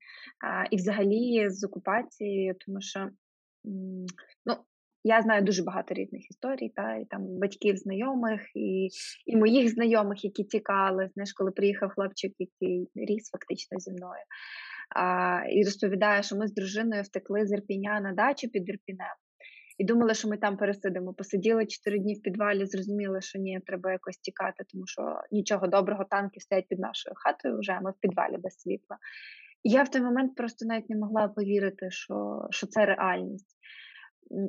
[0.71, 3.09] і взагалі з окупацією, тому що
[4.45, 4.55] ну,
[5.03, 8.89] я знаю дуже багато різних історій, та, і там батьків знайомих, і
[9.25, 14.23] і моїх знайомих, які тікали, знаєш, коли приїхав хлопчик, який ріс фактично зі мною.
[14.95, 19.17] А, І розповідає, що ми з дружиною втекли з Ірпіня на дачу під Ірпінем
[19.77, 21.13] і думали, що ми там пересидимо.
[21.13, 26.05] Посиділи чотири дні в підвалі, зрозуміли, що ні, треба якось тікати, тому що нічого доброго,
[26.09, 28.97] танки стоять під нашою хатою вже, ми в підвалі без світла.
[29.63, 33.57] І я в той момент просто навіть не могла повірити, що, що це реальність.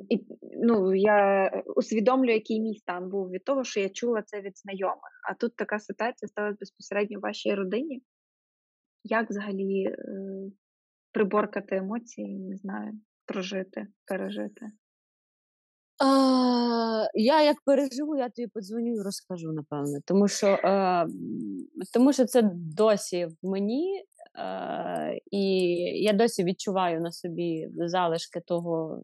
[0.09, 0.25] І
[0.61, 5.21] ну, я усвідомлюю, який мій стан був від того, що я чула це від знайомих.
[5.29, 8.03] А тут така ситуація сталася безпосередньо в вашій родині.
[9.03, 9.95] Як взагалі е,
[11.11, 12.93] приборкати емоції, не знаю,
[13.25, 14.71] прожити, пережити?
[15.99, 19.99] А, Я як переживу, я тобі подзвоню і розкажу, напевно.
[20.05, 21.07] Тому що е,
[21.93, 24.03] тому що це досі в мені,
[24.39, 25.41] е, і
[26.03, 29.03] я досі відчуваю на собі залишки того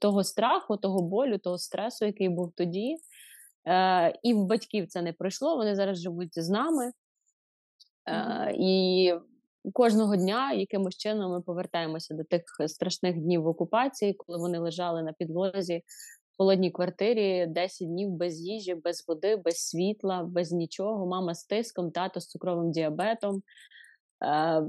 [0.00, 2.96] того страху, того болю, того стресу, який був тоді.
[3.66, 5.56] Е, І в батьків це не пройшло.
[5.56, 6.92] Вони зараз живуть з нами.
[8.08, 9.14] Е, І
[9.72, 15.12] кожного дня якимось чином ми повертаємося до тих страшних днів окупації, коли вони лежали на
[15.12, 15.82] підлозі
[16.32, 21.06] в холодній квартирі 10 днів без їжі, без води, без світла, без нічого.
[21.06, 23.42] Мама з тиском, тато з цукровим діабетом.
[24.24, 24.62] Е,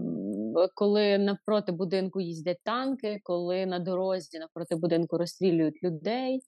[0.73, 6.41] коли навпроти будинку їздять танки, коли на дорозі навпроти будинку розстрілюють людей,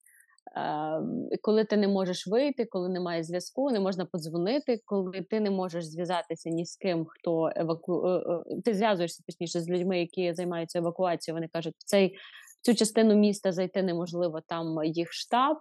[1.41, 5.85] коли ти не можеш вийти, коли немає зв'язку, не можна подзвонити, коли ти не можеш
[5.85, 8.07] зв'язатися ні з ким, хто еваку...
[8.07, 8.23] Е,
[8.55, 11.35] е, ти зв'язуєшся точніше з людьми, які займаються евакуацією.
[11.35, 12.17] Вони кажуть, в цей
[12.61, 15.57] в цю частину міста зайти неможливо, там їх штаб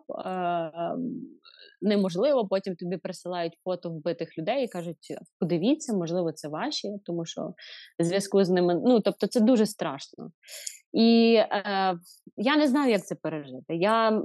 [1.81, 2.49] неможливо.
[2.49, 7.55] Потім тобі присилають фото вбитих людей і кажуть: подивіться, можливо, це ваші, тому що
[7.99, 10.31] зв'язку з ними ну тобто, це дуже страшно.
[10.93, 11.99] І е,
[12.37, 13.77] я не знаю, як це пережити.
[13.77, 14.23] Я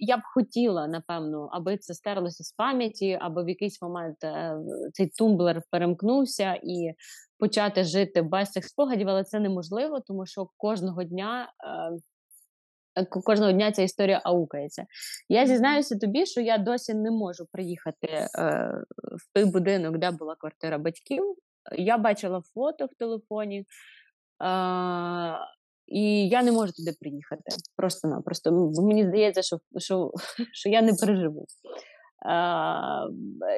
[0.00, 4.56] я б хотіла, напевно, аби це стерлося з пам'яті, аби в якийсь момент е,
[4.92, 6.92] цей тумблер перемкнувся і
[7.38, 11.52] почати жити без цих спогадів, але це неможливо, тому що кожного дня.
[11.64, 11.98] Е,
[13.24, 14.84] Кожного дня ця історія аукається.
[15.28, 18.28] Я зізнаюся тобі, що я досі не можу приїхати е,
[18.98, 21.34] в той будинок, де була квартира батьків.
[21.72, 23.64] Я бачила фото в телефоні, е,
[25.86, 27.42] і я не можу туди приїхати.
[27.76, 28.72] Просто-напросто.
[28.82, 30.10] Мені здається, що що,
[30.52, 31.46] що я не переживу.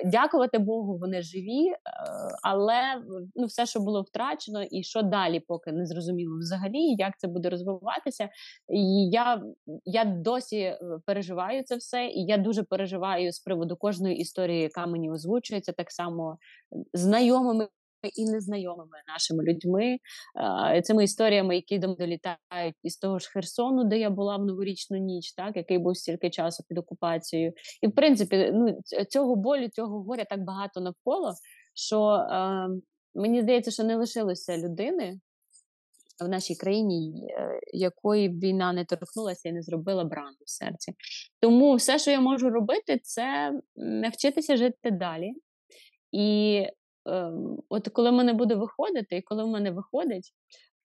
[0.05, 1.77] Дякувати Богу, вони живі, е,
[2.43, 3.03] але
[3.37, 7.51] ну, все, що було втрачено, і що далі, поки не зрозуміло взагалі, як це буде
[7.51, 8.29] розвиватися.
[8.69, 9.43] І Я
[9.85, 14.87] я досі е, переживаю це все, і я дуже переживаю з приводу кожної історії, яка
[14.87, 16.39] мені озвучується, так само
[16.93, 17.69] знайомими
[18.15, 19.99] і незнайомими нашими людьми,
[20.83, 25.33] цими історіями, які до долітають із того ж Херсону, де я була в новорічну ніч,
[25.33, 30.25] так який був стільки часу під окупацією, і в принципі, ну цього болю, цього горя
[30.25, 31.35] так багато навколо,
[31.75, 32.69] що е,
[33.15, 35.21] мені здається, що не лишилося людини.
[36.25, 40.93] В нашій країні, е, якої б війна не торкнулася і не зробила брану в серці.
[41.41, 45.33] Тому все, що я можу робити, це навчитися жити далі
[46.13, 46.67] і
[47.69, 50.33] от коли в мене буде виходити, і коли в мене виходить,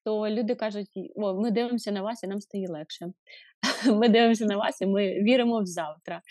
[0.05, 3.05] то люди кажуть: О, ми дивимося на вас, і нам стає легше.
[3.93, 6.21] Ми дивимося на вас, і ми віримо в завтра.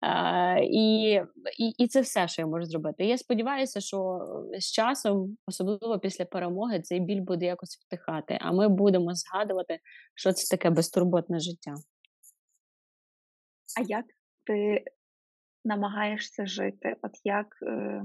[0.00, 1.12] А, і,
[1.58, 3.04] і і, це все, що я можу зробити.
[3.04, 4.20] Я сподіваюся, що
[4.58, 9.78] з часом, особливо після перемоги, цей біль буде якось втихати, а ми будемо згадувати,
[10.14, 11.74] що це таке безтурботне життя.
[13.80, 14.04] А як
[14.44, 14.84] ти
[15.64, 16.96] намагаєшся жити?
[17.02, 18.02] От як е,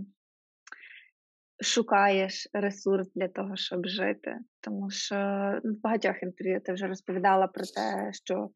[1.64, 4.38] шукаєш ресурс для того, щоб жити.
[4.62, 5.16] Тому що
[5.64, 8.50] ну, в багатьох інтерв'ю ти вже розповідала про те, що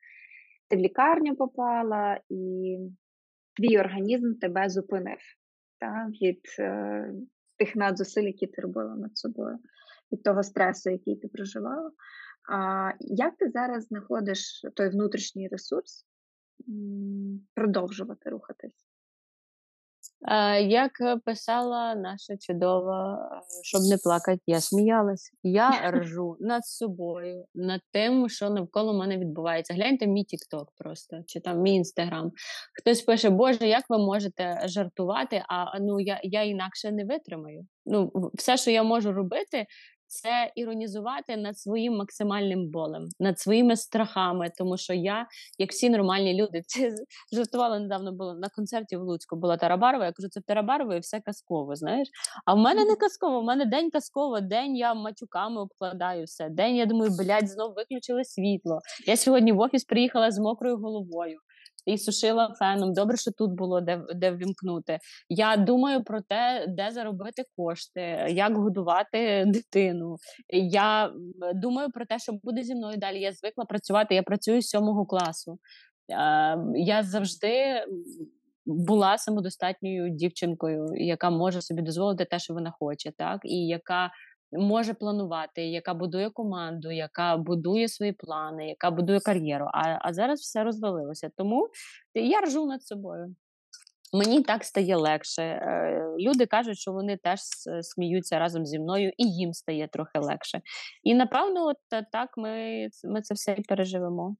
[0.69, 2.77] ти в лікарню попала, і
[3.55, 5.19] твій організм тебе зупинив
[5.79, 7.13] та, від е,
[7.57, 9.57] тих надзусиль, які ти робила над собою,
[10.11, 11.91] від того стресу, який ти проживала.
[12.51, 16.05] А як ти зараз знаходиш той внутрішній ресурс
[17.55, 18.88] продовжувати рухатись?
[20.61, 20.91] Як
[21.25, 23.29] писала наша чудова,
[23.63, 25.31] щоб не плакати, я сміялась.
[25.43, 29.73] Я ржу над собою, над тим, що навколо мене відбувається.
[29.73, 32.31] Гляньте мій Тікток просто чи там мій інстаграм.
[32.79, 35.43] Хтось пише, Боже, як ви можете жартувати?
[35.49, 37.67] А ну я я інакше не витримаю.
[37.85, 39.65] Ну, все, що я можу робити,
[40.09, 46.41] це іронізувати над своїм максимальним болем, над своїми страхами, тому що я, як всі нормальні
[46.41, 46.95] люди, це
[47.33, 49.35] жартувала недавно було на концерті в Луцьку.
[49.35, 50.05] Була Тарабарова.
[50.05, 51.75] Я кажу, це Тарабарова і все казково.
[51.75, 52.07] Знаєш,
[52.45, 53.41] а в мене не казково.
[53.41, 56.49] в мене день казково, день я матюками обкладаю все.
[56.49, 58.79] День я думаю, блядь, знов виключили світло.
[59.07, 61.39] Я сьогодні в офіс приїхала з мокрою головою
[61.85, 62.93] і сушила феном.
[62.93, 64.99] Добре, що тут було де де ввімкнути.
[65.29, 70.15] Я думаю про те, де заробити кошти, як годувати дитину.
[70.53, 71.13] Я
[71.55, 73.19] думаю про те, що буде зі мною далі.
[73.19, 74.15] Я звикла працювати.
[74.15, 75.59] Я працюю з сьомого класу.
[76.75, 77.83] Я завжди.
[78.65, 84.11] Була самодостатньою дівчинкою, яка може собі дозволити те, що вона хоче, так і яка
[84.51, 89.65] може планувати, яка будує команду, яка будує свої плани, яка будує кар'єру.
[89.73, 91.29] А а зараз все розвалилося.
[91.37, 91.69] Тому
[92.13, 93.35] я ржу над собою.
[94.13, 95.41] Мені так стає легше.
[95.41, 97.39] Е, люди кажуть, що вони теж
[97.81, 100.61] сміються разом зі мною, і їм стає трохи легше.
[101.03, 101.77] І напевно, от
[102.11, 104.35] так ми ми це все і переживемо.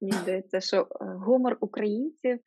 [0.00, 2.38] Мені здається, що е, гумор українців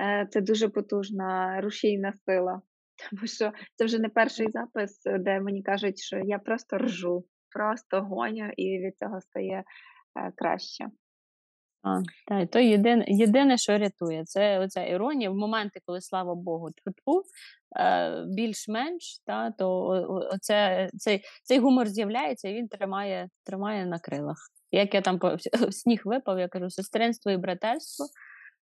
[0.00, 2.62] е, це дуже потужна рушійна сила.
[3.10, 8.00] Тому що це вже не перший запис, де мені кажуть, що я просто ржу, просто
[8.00, 9.64] гоню, і від цього стає
[10.18, 10.86] е, краще.
[11.82, 15.30] А, та, то єдине, єдине, що рятує, це оця іронія.
[15.30, 17.22] В моменти, коли слава Богу, тьфу,
[17.76, 19.86] е, більш-менш, та, то
[20.32, 24.36] оце, цей цей гумор з'являється і він тримає тримає на крилах.
[24.72, 25.20] Як я там
[25.70, 28.06] сніг випав, я кажу, сестринство і братерство,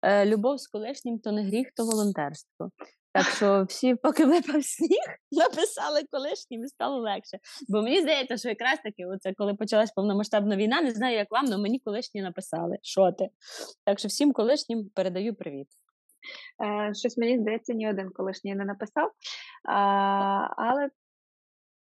[0.01, 2.69] е, любов з колишнім то не гріх, то волонтерство.
[3.17, 7.38] Так що всі, поки випав сніг, написали колишнім стало легше.
[7.67, 11.45] Бо мені здається, що якраз таки, оце коли почалась повномасштабна війна, не знаю, як вам,
[11.45, 13.30] але мені колишні написали, що ти.
[13.86, 15.67] Так що всім колишнім передаю привіт.
[16.63, 19.12] Е, Щось мені здається, ні один колишній не написав.
[19.69, 19.75] А,
[20.58, 20.89] Але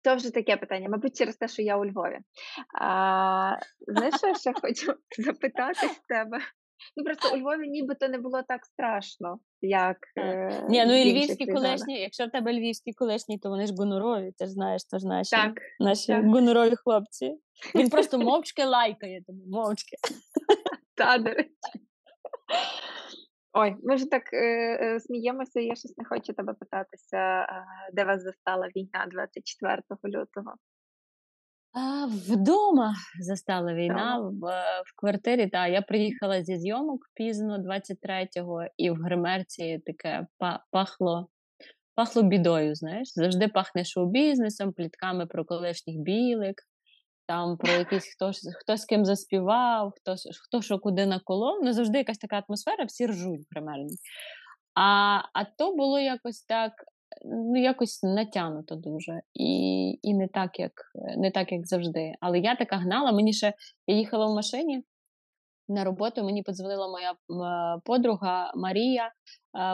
[0.04, 2.20] то вже таке питання, мабуть, через те, що я у Львові.
[2.82, 6.40] А, Знаєш, що я ще хочу запитати з тебе?
[6.98, 11.46] Ну просто у Львові нібито не було так страшно, як е, Ні, ну і львівські
[11.46, 12.00] колишні.
[12.00, 15.36] Якщо в тебе львівські колишні, то вони ж гонорові, ти ж знаєш, то ж наші
[15.36, 16.26] так, наші так.
[16.26, 17.38] гонорові хлопці.
[17.76, 19.98] Він просто мовчки лайкає тобі, мовчки.
[20.96, 21.50] Та, до речі.
[23.54, 24.38] Ой, ми ж так е,
[24.82, 30.54] е, сміємося, я щось не хочу тебе питатися, е, де вас застала війна 24 лютого.
[31.74, 34.42] А, Вдома застала війна в,
[34.86, 35.48] в квартирі.
[35.48, 40.28] Та я приїхала зі зйомок пізно 23-го, і в гримерці таке
[40.72, 41.30] пахло
[41.96, 42.76] пахло бідою.
[42.76, 46.56] Знаєш, завжди пахне шоу-бізнесом, плітками про колишніх білик,
[47.28, 51.60] там про якийсь хто хто з ким заспівав, хто хто що куди наколов.
[51.64, 53.88] Ну завжди якась така атмосфера, всі ржуть примерно.
[54.76, 56.72] А а то було якось так
[57.26, 60.72] ну, якось натягнуто дуже, і і не так, як
[61.18, 62.14] не так, як завжди.
[62.20, 63.12] Але я така гнала.
[63.12, 63.54] Мені ще
[63.88, 64.84] я їхала в машині
[65.68, 66.24] на роботу.
[66.24, 67.16] Мені подзвонила моя
[67.86, 69.12] подруга Марія,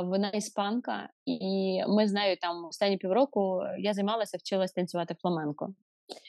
[0.04, 5.74] вона іспанка, і ми з нею там останні півроку я займалася, вчилась танцювати фламенко.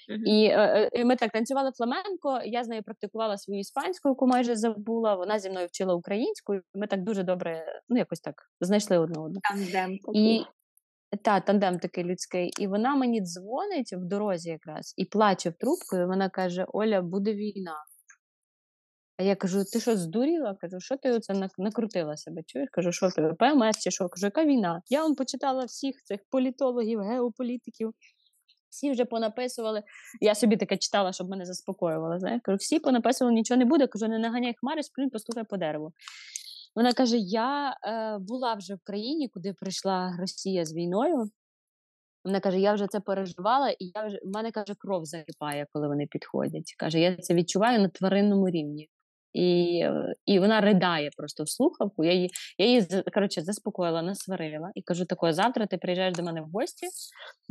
[0.09, 0.25] Uh-huh.
[0.25, 2.41] І, е, і ми так танцювали фламенко.
[2.45, 5.15] Я з нею практикувала свою іспанську, яку майже забула.
[5.15, 6.55] Вона зі мною вчила українську.
[6.55, 9.41] і Ми так дуже добре, ну якось так знайшли одне одну.
[9.51, 9.99] Тандем.
[10.15, 10.45] І
[11.23, 12.51] та, тандем такий людський.
[12.61, 17.03] І вона мені дзвонить в дорозі якраз і плаче в трубку, і вона каже: Оля,
[17.03, 17.77] буде війна.
[19.19, 20.55] А я кажу: ти що здуріла?
[20.61, 22.43] Кажу, що ти оце накрутила себе?
[22.47, 22.69] Чуєш?
[22.73, 23.35] Кажу, що тебе?
[23.35, 24.09] ПМС чи що?
[24.09, 24.83] Кажу, яка війна?
[24.89, 27.93] Я вам почитала всіх цих політологів, геополітиків.
[28.71, 29.83] Всі вже понаписували.
[30.21, 32.19] Я собі таке читала, щоб мене заспокоювали.
[32.19, 32.41] Знаєш?
[32.45, 33.87] Кажу, всі понаписували, нічого не буде.
[33.87, 35.93] Кажу, не наганяй хмари, сплюнь, постукай по дереву.
[36.77, 41.31] Вона каже: Я е, була вже в країні, куди прийшла Росія з війною.
[42.25, 45.89] Вона каже: Я вже це переживала, і я вже в мене каже, кров закипає, коли
[45.89, 46.75] вони підходять.
[46.79, 48.89] Каже, я це відчуваю на тваринному рівні.
[49.33, 49.83] І
[50.27, 52.05] і вона ридає просто в слухавку.
[52.05, 56.41] Я її я її коротше, заспокоїла, насварила і кажу: тако, завтра ти приїжджаєш до мене
[56.41, 56.87] в гості,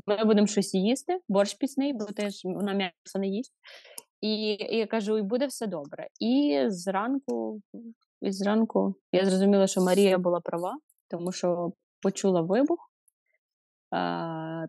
[0.08, 3.54] ми будемо щось їсти, борщ пісний, бо теж вона м'ясо не їсть.
[4.22, 6.08] І, і я кажу, і буде все добре.
[6.20, 7.62] І зранку
[8.22, 10.78] і зранку я зрозуміла, що Марія була права,
[11.10, 12.92] тому що почула вибух,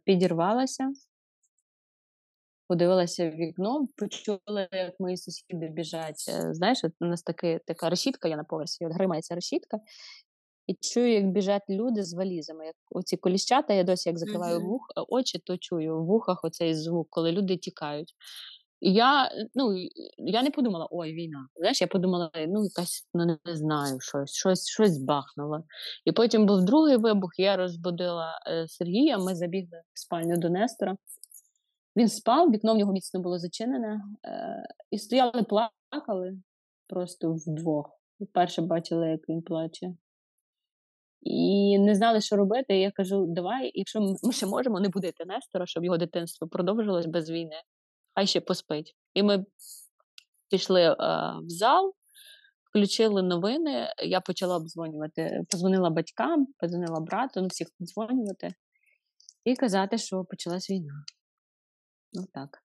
[0.04, 0.92] підірвалася,
[2.68, 6.24] подивилася в вікно, почула, як мої сусіди біжать.
[6.28, 9.78] Е, знаєш, у нас таки, така решітка, я на поверсі, от гримається решітка,
[10.66, 12.66] і чую, як біжать люди з валізами.
[12.66, 17.06] Як оці коліщата, я досі як закриваю вух, очі, то чую в вухах оцей звук,
[17.10, 18.14] коли люди тікають.
[18.80, 19.76] І я ну,
[20.18, 21.48] я не подумала, ой, війна.
[21.56, 25.64] Знаєш, я подумала, ну, якась, ну не знаю, щось щось, щось бахнуло.
[26.04, 30.96] І потім був другий вибух, я розбудила е, Сергія, ми забігли в спальню до Нестора.
[31.96, 36.38] Він спав, вікно в нього міцно було зачинене, е, і стояли, плакали
[36.86, 37.90] просто вдвох.
[38.20, 39.86] Вперше бачили, як він плаче.
[41.20, 42.76] І не знали, що робити.
[42.76, 47.06] І я кажу: давай, якщо ми ще можемо, не будити Нестора, щоб його дитинство продовжилось
[47.06, 47.56] без війни
[48.16, 48.96] хай ще поспить.
[49.14, 49.44] І ми
[50.50, 50.96] пішли е,
[51.42, 51.94] в зал,
[52.70, 53.88] включили новини.
[54.04, 58.54] Я почала обдзвонювати, позвонила батькам, позвонила брату, ну всіх подзвонювати
[59.44, 61.04] і казати, що почалась війна.
[62.12, 62.62] Ну так.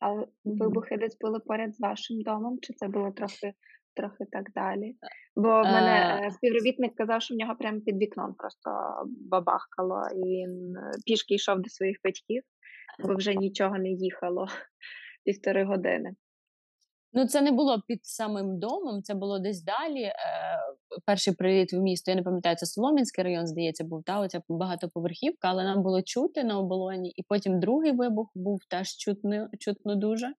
[0.00, 3.54] А вибухи десь були поряд з вашим домом, чи це було трохи
[3.98, 4.94] трохи так далі?
[5.36, 8.70] Бо в мене е, співробітник казав, що в нього прямо під вікном просто
[9.30, 12.42] бабахкало, і він е, пішки йшов до своїх батьків,
[13.04, 14.46] бо вже нічого не їхало
[15.24, 16.14] півтори години.
[17.12, 20.02] Ну, це не було під самим домом, це було десь далі.
[20.02, 20.14] Е,
[21.06, 25.48] Перший приліт в місто, я не пам'ятаю, це Солом'янський район, здається, був та оця багатоповерхівка,
[25.48, 27.12] але нам було чути на оболоні.
[27.16, 30.32] І потім другий вибух був теж чутно, чутно дуже.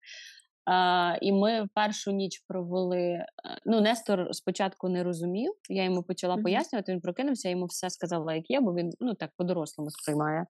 [1.22, 3.02] І ми першу ніч провели.
[3.02, 3.26] Е,
[3.66, 5.52] ну, Нестор спочатку не розумів.
[5.70, 6.44] Я йому почала mm-hmm.
[6.44, 6.92] пояснювати.
[6.92, 10.46] Він прокинувся, йому все сказала, як є, бо він ну так по-дорослому сприймає.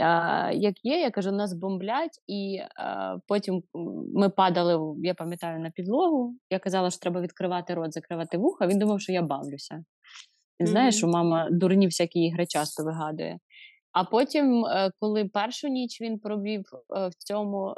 [0.00, 3.62] а, як є, я кажу, нас бомблять, і а, потім
[4.14, 6.34] ми падали, я пам'ятаю, на підлогу.
[6.50, 8.66] Я казала, що треба відкривати рот, закривати вуха.
[8.66, 9.84] Він думав, що я бавлюся.
[10.60, 13.38] Він знає, що мама дурні всякі ігри часто вигадує.
[13.94, 17.74] А потім, е, коли першу ніч він провів е, в цьому е,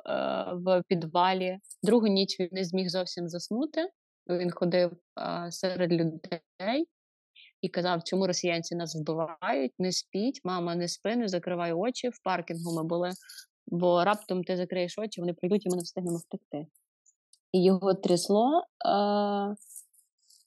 [0.55, 3.89] в підвалі, другу ніч він не зміг зовсім заснути.
[4.29, 4.93] Він ходив
[5.51, 6.89] серед людей
[7.61, 12.09] і казав, чому росіянці нас вбивають, не спіть, мама, не спи, не закривай очі.
[12.09, 13.11] В паркінгу ми були,
[13.67, 16.67] бо раптом ти закриєш очі, вони прийдуть і ми не встигнемо втекти.
[17.53, 18.63] І його трясло.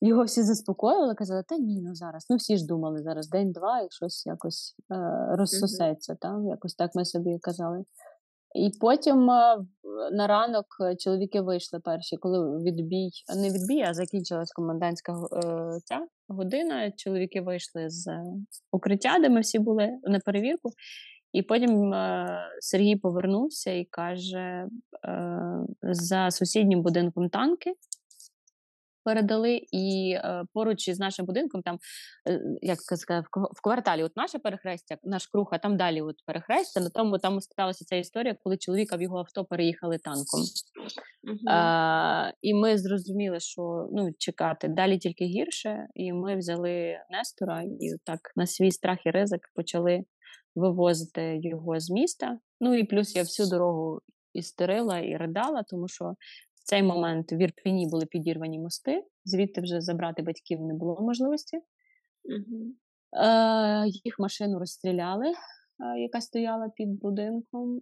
[0.01, 2.25] Його всі заспокоювали, казали, та ні, ну зараз.
[2.29, 4.95] Ну всі ж думали зараз день-два, і щось якось е,
[5.35, 6.15] розсосеться.
[6.15, 7.83] Там, якось так ми собі казали.
[8.55, 9.57] І потім е,
[10.11, 10.65] на ранок
[10.99, 16.91] чоловіки вийшли перші, коли відбій, не відбій, а закінчилась комендантська е, ця година.
[16.91, 18.07] Чоловіки вийшли з
[18.71, 20.69] укриття, де ми всі були на перевірку.
[21.33, 22.27] І потім е,
[22.59, 24.67] Сергій повернувся і каже:
[25.05, 27.73] е, за сусіднім будинком танки
[29.09, 31.77] передали, і е, поруч із нашим будинком, там
[32.29, 36.79] е, як сказати, в кварталі, от наше перехрестя, наш круг, а там далі от перехрестя.
[36.79, 40.41] На тому там сталася ця історія, коли чоловіка в його авто переїхали танком.
[41.23, 41.51] Uh-huh.
[41.51, 45.87] Е, і ми зрозуміли, що ну чекати далі тільки гірше.
[45.95, 50.03] І ми взяли Нестора і так на свій страх і ризик почали
[50.55, 52.39] вивозити його з міста.
[52.61, 53.99] Ну і плюс я всю дорогу
[54.33, 56.13] істерила і ридала, тому що
[56.69, 61.57] цей момент в Ірпені були підірвані мости, звідти вже забрати батьків не було можливості.
[61.57, 61.61] Е,
[63.87, 65.33] Їх машину розстріляли, е,
[65.99, 67.77] яка стояла під будинком.
[67.77, 67.81] Е,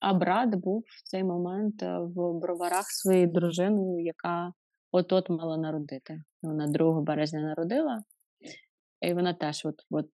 [0.00, 4.52] а брат був в цей момент в броварах своєю дружиною, яка
[4.92, 6.22] от-от мала народити.
[6.42, 8.02] Вона 2 березня народила.
[9.00, 10.10] І вона теж от, от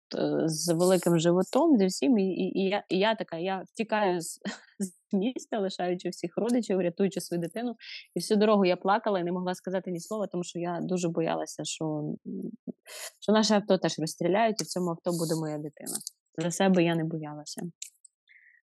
[0.46, 4.40] з великим животом, зі всім, і, і, і, я і я така, я втікаю з,
[4.78, 7.74] з міста, лишаючи всіх родичів, рятуючи свою дитину.
[8.14, 11.08] І всю дорогу я плакала і не могла сказати ні слова, тому що я дуже
[11.08, 12.14] боялася, що
[13.20, 15.96] що наше авто теж розстріляють, і в цьому авто буде моя дитина.
[16.38, 17.62] За себе я не боялася.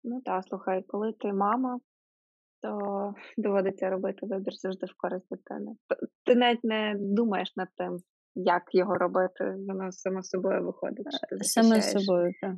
[0.04, 1.78] Ну так, слухай, коли ти мама,
[2.62, 5.76] то доводиться робити вибір завжди в користь дитини.
[6.24, 7.98] Ти навіть не думаєш над тим,
[8.34, 11.06] як його робити, воно само собою виходить.
[11.38, 12.54] ти Саме собою, так.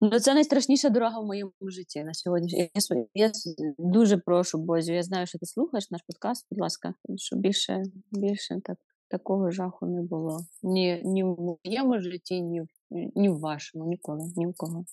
[0.00, 2.70] Ну, це найстрашніша дорога в моєму житті на сьогодні.
[2.74, 2.82] Я,
[3.14, 3.32] я
[3.78, 8.60] дуже прошу, Бозю, я знаю, що ти слухаєш наш подкаст, будь ласка, щоб більше більше
[8.64, 8.78] так,
[9.08, 10.40] такого жаху не було.
[10.62, 14.84] Ні ні в моєму житті, ні в, ні в вашому, ніколи, ні в кого.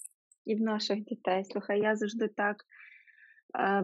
[0.46, 1.44] І в наших дітей.
[1.46, 2.62] Слухай, я завжди так Е,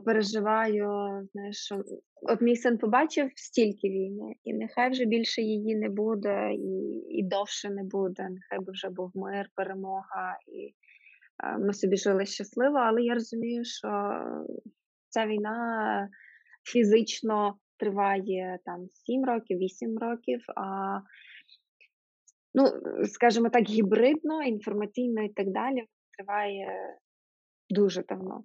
[0.05, 0.87] переживаю,
[1.33, 1.73] знаєш,
[2.21, 7.23] от мій син побачив стільки війни, і нехай вже більше її не буде, і і
[7.23, 8.29] довше не буде.
[8.29, 10.73] Нехай би вже був мир, перемога, і
[11.43, 13.89] е, ми собі жили щасливо, але я розумію, що
[15.09, 16.09] ця війна
[16.63, 20.39] фізично триває там 7 років, 8 років.
[20.55, 20.99] а
[22.55, 22.67] Ну,
[23.05, 25.83] скажімо так, гібридно, інформаційно і так далі
[26.17, 26.97] триває
[27.69, 28.43] дуже давно.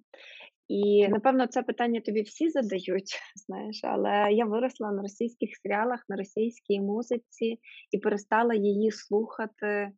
[0.69, 6.15] І напевно це питання тобі всі задають, знаєш, але я виросла на російських серіалах, на
[6.15, 7.59] російській музиці
[7.91, 9.91] і перестала її слухати.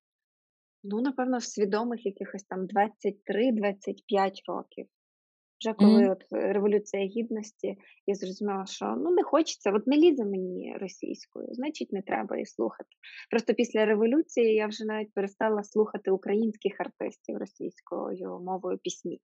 [0.84, 4.86] Ну, напевно, в свідомих якихось там 23-25 років.
[5.60, 6.12] Вже коли mm.
[6.12, 11.92] от Революція Гідності, я зрозуміла, що ну не хочеться, от не лізе мені російською, значить,
[11.92, 12.90] не треба її слухати.
[13.30, 19.20] Просто після революції я вже навіть перестала слухати українських артистів російською мовою пісні.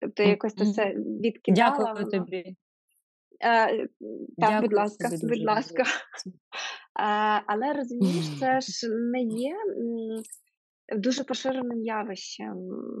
[0.00, 1.76] Тобто якось це все відкидала.
[1.78, 2.56] Дякую тобі.
[3.40, 3.88] А, так,
[4.36, 5.84] Дякую будь ласка, будь ласка.
[6.94, 9.56] А, Але розумієш, це ж не є
[10.88, 12.56] дуже поширеним явищем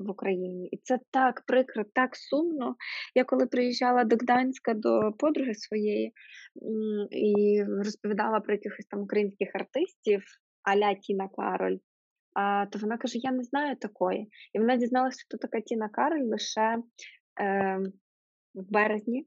[0.06, 0.68] в Україні.
[0.72, 2.76] І це так прикро, так сумно.
[3.14, 6.12] Я коли приїжджала до Гданська до подруги своєї
[7.10, 10.22] і розповідала про якихось там українських артистів,
[10.62, 11.76] аля Тіна Кароль,
[12.36, 14.28] а, то вона каже: Я не знаю такої.
[14.52, 16.78] І вона дізналася, що така Тіна Кароль лише
[17.40, 17.78] е,
[18.54, 19.26] в березні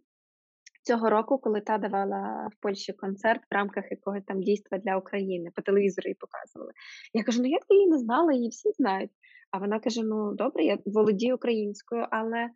[0.83, 5.51] цього року, коли та давала в Польщі концерт в рамках якогось там дійства для України,
[5.55, 6.71] по телевізору її показували.
[7.13, 9.11] Я кажу: ну як ти її не знала, її всі знають.
[9.51, 12.49] А вона каже: Ну добре, я володію українською, але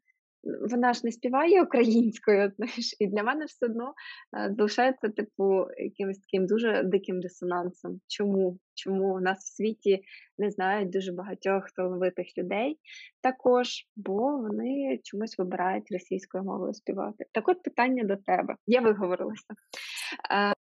[0.44, 3.94] вона ж не співає українською, знаєш, і для мене все одно
[4.38, 8.00] е, залишається типу якимось таким дуже диким дисонансом.
[8.08, 8.60] Чому?
[8.76, 10.04] Чому у нас в світі
[10.38, 12.80] не знають дуже багатьох талановитих людей
[13.22, 17.26] також, бо вони чомусь вибирають російською мовою співати.
[17.32, 18.56] Так от питання до тебе.
[18.68, 19.54] Я виговорилася.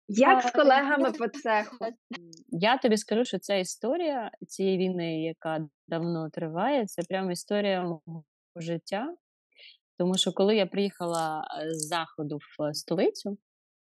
[0.08, 1.76] Як з колегами по цеху?
[2.48, 8.24] Я тобі скажу, що ця історія цієї війни, яка давно триває, це прямо історія мого
[8.56, 9.14] життя.
[9.98, 13.38] Тому що коли я приїхала е, з заходу в е, столицю,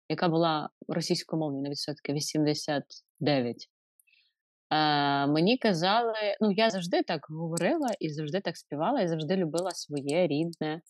[0.09, 3.57] яка була російськомовною на відсотки 89,
[4.70, 9.70] е, мені казали, ну я завжди так говорила і завжди так співала, і завжди любила
[9.70, 10.80] своє рідне.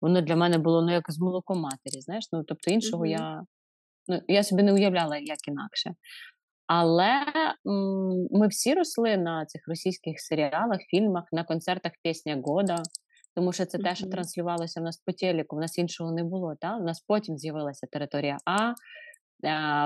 [0.00, 2.00] Воно для мене було ну, як з молоком матері.
[2.00, 3.18] Знаєш, ну тобто іншого mm-hmm.
[3.18, 3.42] я
[4.08, 5.94] ну, я собі не уявляла, як інакше.
[6.66, 7.24] Але
[7.66, 12.82] м- ми всі росли на цих російських серіалах, фільмах, на концертах Пісня Года,
[13.34, 13.82] тому що це mm-hmm.
[13.82, 16.54] те, що транслювалося в нас по телеку, в нас іншого не було.
[16.60, 16.76] Та?
[16.76, 18.72] У нас потім з'явилася територія А.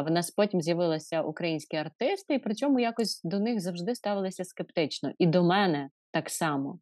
[0.02, 5.12] В нас потім з'явилися українські артисти, і причому якось до них завжди ставилися скептично.
[5.18, 6.78] І до мене так само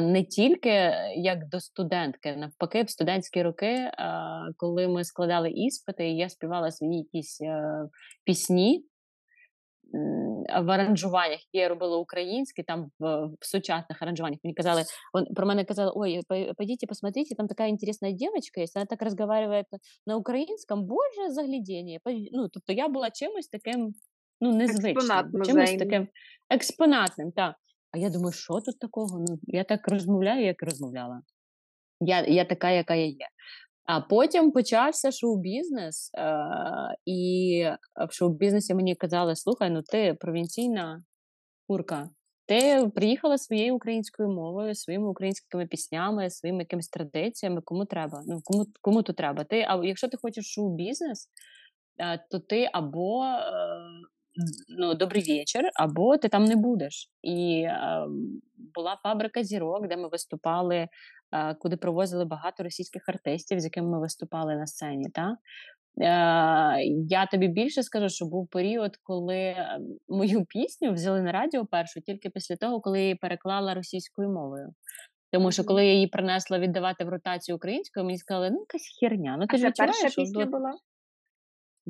[0.00, 3.90] не тільки як до студентки, навпаки, в студентські роки,
[4.56, 7.62] коли ми складали іспити, і я співала свої якісь е,
[8.24, 8.84] пісні.
[10.62, 14.40] В аранжуваннях, які я робила українські, там в, в сучасних аранжуваннях.
[14.44, 14.82] Мені казали,
[15.12, 16.20] он, про мене казали, ой,
[16.56, 19.64] пойдите, посмотрите, там така інтересна дівчинка є, вона так розмовляє
[20.06, 21.98] на українському, боже, заглядіння.
[22.32, 23.94] Ну, тобто я була чимось таким
[24.40, 26.08] ну, незвичним, чимось таким
[26.50, 27.32] експонатним.
[27.32, 27.56] так.
[27.90, 29.18] А я думаю, що тут такого?
[29.28, 31.22] Ну, Я так розмовляю, як розмовляла.
[32.00, 33.28] Я я така, яка я є.
[33.84, 36.36] А потім почався шоу-бізнес, е,
[37.06, 37.66] і
[38.08, 41.04] в шоу-бізнесі мені казали: слухай, ну ти провінційна
[41.66, 42.10] курка,
[42.46, 48.22] ти приїхала своєю українською мовою, своїми українськими піснями, своїми якимись традиціями, кому треба.
[48.26, 49.44] Ну, Кому кому то треба.
[49.44, 51.28] Ти, а Якщо ти хочеш шоу-бізнес,
[52.30, 53.42] то ти або е,
[54.78, 57.10] ну, добрий вечір, або ти там не будеш.
[57.22, 58.06] І е,
[58.74, 60.88] була фабрика зірок, де ми виступали,
[61.58, 65.10] куди привозили багато російських артистів, з якими ми виступали на сцені.
[65.10, 65.36] Та?
[67.08, 69.56] Я тобі більше скажу, що був період, коли
[70.08, 74.72] мою пісню взяли на радіо першу тільки після того, коли я її переклала російською мовою.
[75.32, 79.36] Тому що коли я її принесла віддавати в ротацію українською, мені сказали, ну якась херня.
[79.40, 80.74] Ну ти а ж відчуваєш, перша пісня була?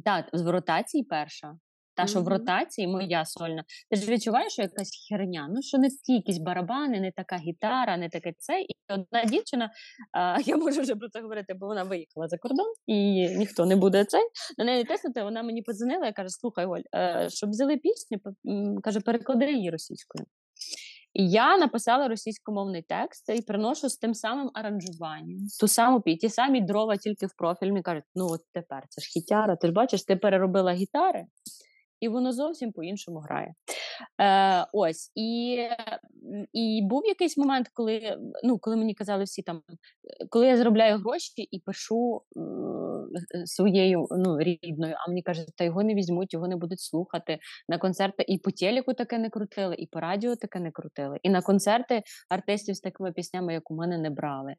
[0.05, 1.55] Так, в ротації перша.
[1.95, 5.49] Та, що в ротації моя сольна, ти ж відчуваєш, що якась херня.
[5.51, 8.61] Ну, що не ті якісь барабани, не така гітара, не таке це.
[8.61, 9.70] І одна дівчина,
[10.12, 13.76] а, я можу вже про це говорити, бо вона виїхала за кордон, і ніхто не
[13.76, 14.22] буде цей.
[14.59, 18.18] На неї тиснути, вона мені подзвонила і каже: Слухай, Оль, е, щоб взяли пісню,
[18.82, 20.26] каже, переклади її російською.
[21.12, 26.28] І я написала російськомовний текст і приношу з тим самим аранжуванням, ту саму пі, ті
[26.28, 27.66] самі дрова тільки в профіль.
[27.66, 29.57] Мені кажуть, ну от тепер це ж хітяра.
[29.57, 31.24] Ти ж бачиш, ти переробила гітари,
[32.03, 33.55] і воно зовсім по-іншому грає.
[34.21, 35.59] Е, Ось і
[36.53, 39.63] і був якийсь момент, коли ну, коли мені казали всі там,
[40.31, 45.83] коли я заробляю гроші і пишу е, своєю ну, рідною, а мені кажуть, та його
[45.83, 47.39] не візьмуть, його не будуть слухати.
[47.69, 51.19] На концерти і по телеку таке не крутили, і по радіо таке не крутили.
[51.23, 54.55] І на концерти артистів з такими піснями, як у мене, не брали.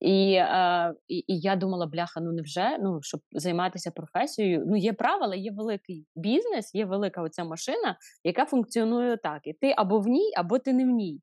[0.00, 4.64] І е, і, я думала, бляха, ну невже ну, щоб займатися професією?
[4.66, 9.40] Ну, є правила, є великий бізнес, є велика оця машина, яка функціонує так.
[9.44, 11.20] І ти або в ній, або ти не в ній.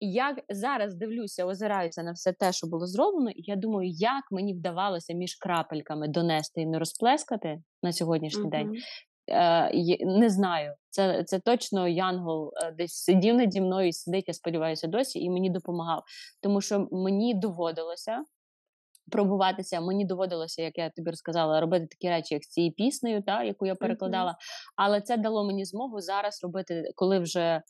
[0.00, 4.24] І я зараз дивлюся, озираюся на все те, що було зроблено, і я думаю, як
[4.30, 8.50] мені вдавалося між крапельками донести і не розплескати на сьогоднішній uh-huh.
[8.50, 8.72] день.
[9.30, 14.34] Е, Не знаю, це це точно Янгол е, десь сидів наді мною і сидить, я
[14.34, 16.02] сподіваюся, досі, і мені допомагав.
[16.42, 18.24] Тому що мені доводилося
[19.10, 23.42] пробуватися, мені доводилося, як я тобі розказала, робити такі речі, як з цією піснею, та,
[23.42, 24.30] яку я перекладала.
[24.30, 24.72] Mm-hmm.
[24.76, 27.62] Але це дало мені змогу зараз робити, коли вже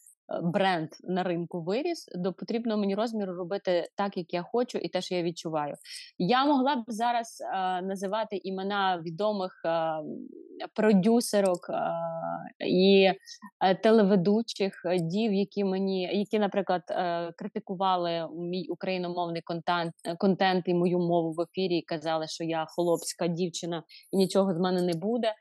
[0.42, 5.00] бренд на ринку виріс, до потрібного мені розміру робити так, як я хочу, і те,
[5.00, 5.74] що я відчуваю.
[6.18, 9.70] Я могла б зараз е, називати імена відомих е,
[10.74, 13.10] продюсерок е, і
[13.82, 16.82] телеведучих дів, які мені, які, наприклад,
[17.36, 23.26] критикували мій україномовний контент, контент і мою мову в ефірі, і казали, що я холопська
[23.26, 25.34] дівчина і нічого з мене не буде.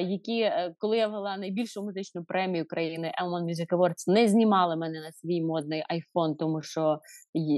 [0.00, 5.12] Які коли я вела найбільшу музичну премію країни Elman Music Awards, не знімали мене на
[5.12, 6.98] свій модний айфон, тому що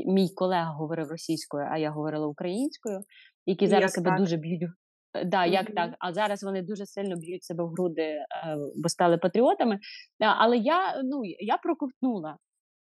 [0.07, 3.01] мій колега говорив російською, а я говорила українською,
[3.47, 4.19] які зараз як себе так?
[4.19, 4.63] дуже б'ють.
[5.15, 5.75] Е, да, як mm-hmm.
[5.75, 8.27] так, а зараз вони дуже сильно б'ють себе в груди, е,
[8.77, 9.79] бо стали патріотами.
[10.21, 12.37] Але я ну я проковтнула.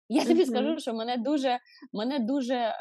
[0.10, 0.46] Я тобі mm-hmm.
[0.46, 1.58] скажу, що мене дуже
[1.94, 2.74] мене дуже е,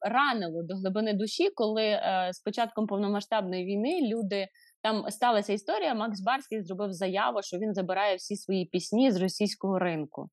[0.00, 4.46] ранило до глибини душі, коли е, з початком повномасштабної війни люди
[4.82, 5.94] там сталася історія.
[5.94, 10.28] Макс Барський зробив заяву, що він забирає всі свої пісні з російського ринку.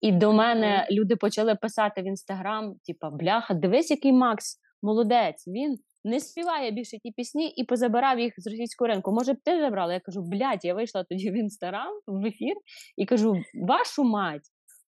[0.00, 5.48] І до мене люди почали писати в інстаграм: типа, бляха, дивись, який Макс молодець.
[5.48, 9.12] Він не співає більше ті пісні і позабирав їх з російського ринку.
[9.12, 9.92] Може б ти забрала?
[9.92, 12.54] Я кажу, блядь, я вийшла тоді в інстаграм в ефір
[12.96, 14.46] і кажу: вашу мать,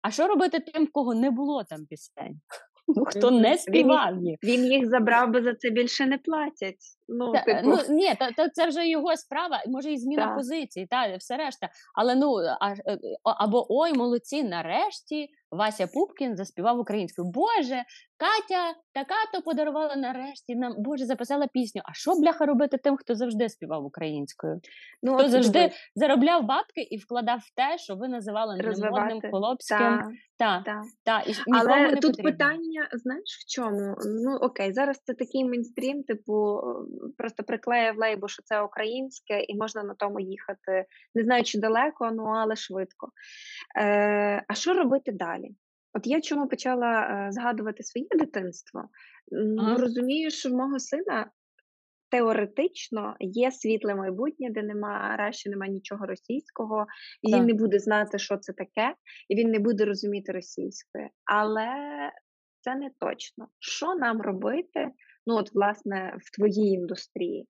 [0.02, 2.40] а що робити тим, в кого не було там пісень?
[2.88, 4.40] Ну, хто не співав їх.
[4.44, 6.98] Він їх забрав, бо за це більше не платять.
[7.08, 7.60] Ну, та, типу.
[7.64, 10.36] ну ні, та, та це вже його справа, може і зміна та.
[10.36, 11.70] позиції, та все решта.
[11.96, 17.32] Але ну а, е, або ой, молодці, нарешті Вася Пупкін заспівав українською.
[17.32, 17.84] Боже,
[18.18, 20.76] Катя така то подарувала нарешті нам.
[20.78, 21.82] Боже, записала пісню.
[21.86, 24.60] А що бляха робити тим, хто завжди співав українською?
[25.04, 29.30] ну, Хто завжди дивись, заробляв бабки і вкладав в те, що ви називали немодним розвивати.
[29.80, 30.82] Та, Та, та.
[31.04, 32.32] та, і Але не тут потрібно.
[32.32, 33.96] питання, знаєш, в чому?
[34.26, 36.62] Ну окей, зараз це такий мейнстрім, типу,
[37.18, 40.86] просто приклеїв лейбу, що це українське, і можна на тому їхати.
[41.16, 43.08] Не знаю, чи далеко, ну але швидко.
[43.80, 45.37] Е, а що робити далі?
[45.98, 48.90] От я чому почала е, згадувати своє дитинство?
[49.34, 49.78] М, Ага.
[49.78, 51.32] Розумію, що в мого сина
[52.10, 56.86] теоретично є світле майбутнє, де нема раще нема нічого російського,
[57.22, 58.96] і він не буде знати, що це таке,
[59.30, 61.10] і він не буде розуміти російської.
[61.26, 61.70] Але
[62.62, 63.48] це не точно.
[63.60, 64.90] Що нам робити?
[65.26, 67.48] Ну, от, власне, в твоїй індустрії,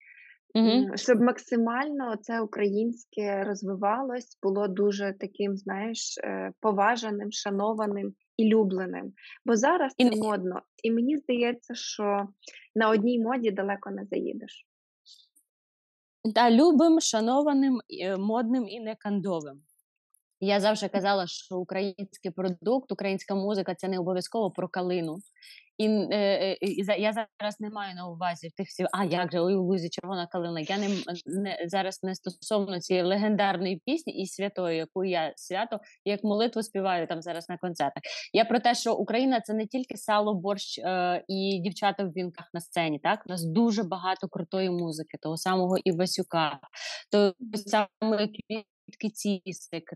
[0.55, 9.13] М, щоб максимально це українське розвивалось, було дуже таким, знаєш, е, поважаним, шанованим і любленим.
[9.45, 12.27] Бо зараз І це модно, і мені здається, що
[12.75, 14.67] на одній моді далеко не заїдеш.
[16.35, 19.61] Та любим, шанованим, е, модним і некандовим.
[20.39, 25.17] Я завжди казала, що український продукт, українська музика це не обов'язково про калину.
[25.77, 29.55] І, е, е, я зараз не маю на увазі тих всіх, а як же ой,
[29.55, 30.59] у лузі червона калина.
[30.59, 30.87] Я не,
[31.25, 37.07] не зараз не стосовно цієї легендарної пісні і святої, яку я свято як молитву співаю
[37.07, 38.03] там зараз на концертах.
[38.33, 42.49] Я про те, що Україна це не тільки сало, борщ е, і дівчата в вінках
[42.53, 42.99] на сцені.
[42.99, 46.59] Так у нас дуже багато крутої музики, того самого Івасюка,
[47.11, 47.33] того
[47.65, 48.27] самого
[48.99, 49.41] Квітки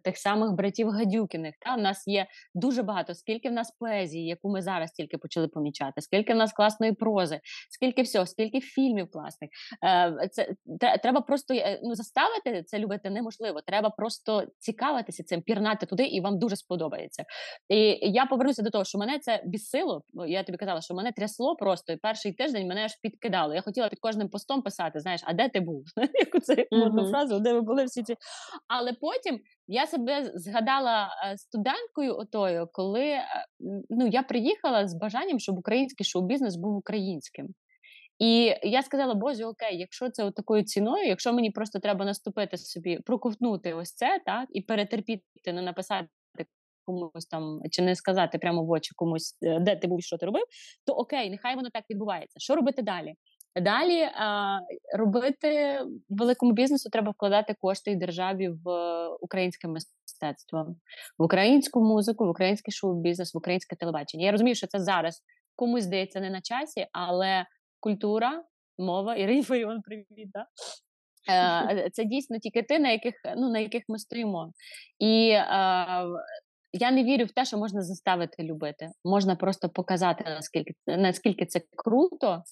[0.03, 1.55] тих самих братів Гадюкіних.
[1.59, 3.15] Та у нас є дуже багато.
[3.15, 7.39] Скільки в нас поезії, яку ми зараз тільки почали помічати, скільки в нас класної прози,
[7.69, 9.49] скільки всього, скільки фільмів класних.
[9.85, 10.55] Е, Це
[11.03, 13.61] треба просто е, ну заставити це любити неможливо.
[13.61, 17.23] Треба просто цікавитися цим, пірнати туди, і вам дуже сподобається.
[17.69, 20.03] І я повернуся до того, що мене це бісило.
[20.27, 21.93] Я тобі казала, що мене трясло просто.
[21.93, 23.53] І перший тиждень мене аж підкидало.
[23.53, 25.83] Я хотіла під кожним постом писати: знаєш, а де ти був?
[26.13, 26.65] Яку це
[27.09, 28.15] фразу, де ви були всі ці.
[28.81, 33.25] Але потім я себе згадала е, студенткою, отою, коли е,
[33.89, 37.47] ну я приїхала з бажанням, щоб український шоу-бізнес був українським.
[38.19, 42.99] І я сказала, боже, окей, якщо це такою ціною, якщо мені просто треба наступити собі,
[43.05, 45.23] проковтнути ось це, так, і перетерпіти,
[45.53, 46.07] не написати
[46.85, 50.25] комусь там, чи не сказати прямо в очі комусь, е, де ти був, що ти
[50.25, 50.43] робив,
[50.85, 52.39] то окей, нехай воно так відбувається.
[52.39, 53.15] Що робити далі?
[53.55, 54.09] Далі
[54.93, 60.75] робити великому бізнесу треба вкладати кошти і державі в е, українське мистецтво,
[61.17, 64.25] в українську музику, в український шоу-бізнес, в українське телебачення.
[64.25, 65.23] Я розумію, що це зараз
[65.55, 67.45] комусь здається не на часі, але
[67.79, 68.43] культура,
[68.77, 70.45] мова, Ірині Фаріон, привіт, да?
[71.29, 74.51] Е, Це дійсно тільки ти, на яких, ну, на яких ми стоїмо.
[74.99, 75.45] І е,
[76.73, 78.91] я не вірю в те, що можна заставити любити.
[79.05, 82.43] Можна просто показати, наскільки, наскільки це круто,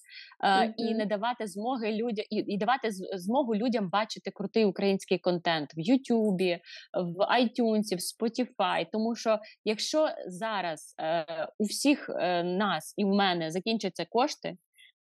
[0.44, 5.70] е, і не давати змоги людям, і, і давати змогу людям бачити крутий український контент
[5.78, 6.60] в Ютубі,
[6.94, 8.86] в iTunes, в Spotify.
[8.92, 14.58] Тому що якщо зараз е, у всіх е, нас і в мене закінчаться кошти,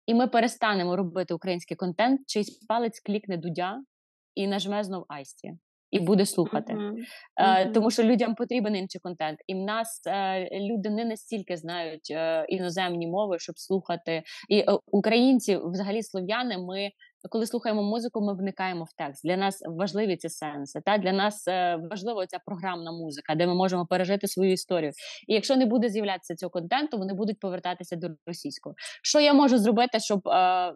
[0.07, 3.83] і ми перестанемо робити український контент, чийсь палець клікне дудя
[4.35, 5.53] і нажме знов Айсті.
[5.95, 6.73] І буде слухати.
[6.73, 7.73] Е, Мгм.
[7.73, 12.47] тому що людям потрібен інший контент, і в нас е, люди не настільки знають е,
[12.49, 14.23] іноземні мови, щоб слухати.
[14.49, 16.91] І е, українці, взагалі слов'яни, ми
[17.29, 19.27] коли слухаємо музику, ми вникаємо в текст.
[19.27, 20.81] Для нас важливі ці сенси.
[20.85, 24.93] Та для нас е, важлива ця програмна музика, де ми можемо пережити свою історію.
[25.29, 28.75] І якщо не буде з'являтися цього контенту, вони будуть повертатися до російського.
[29.03, 30.29] Що я можу зробити, щоб.
[30.29, 30.75] Е,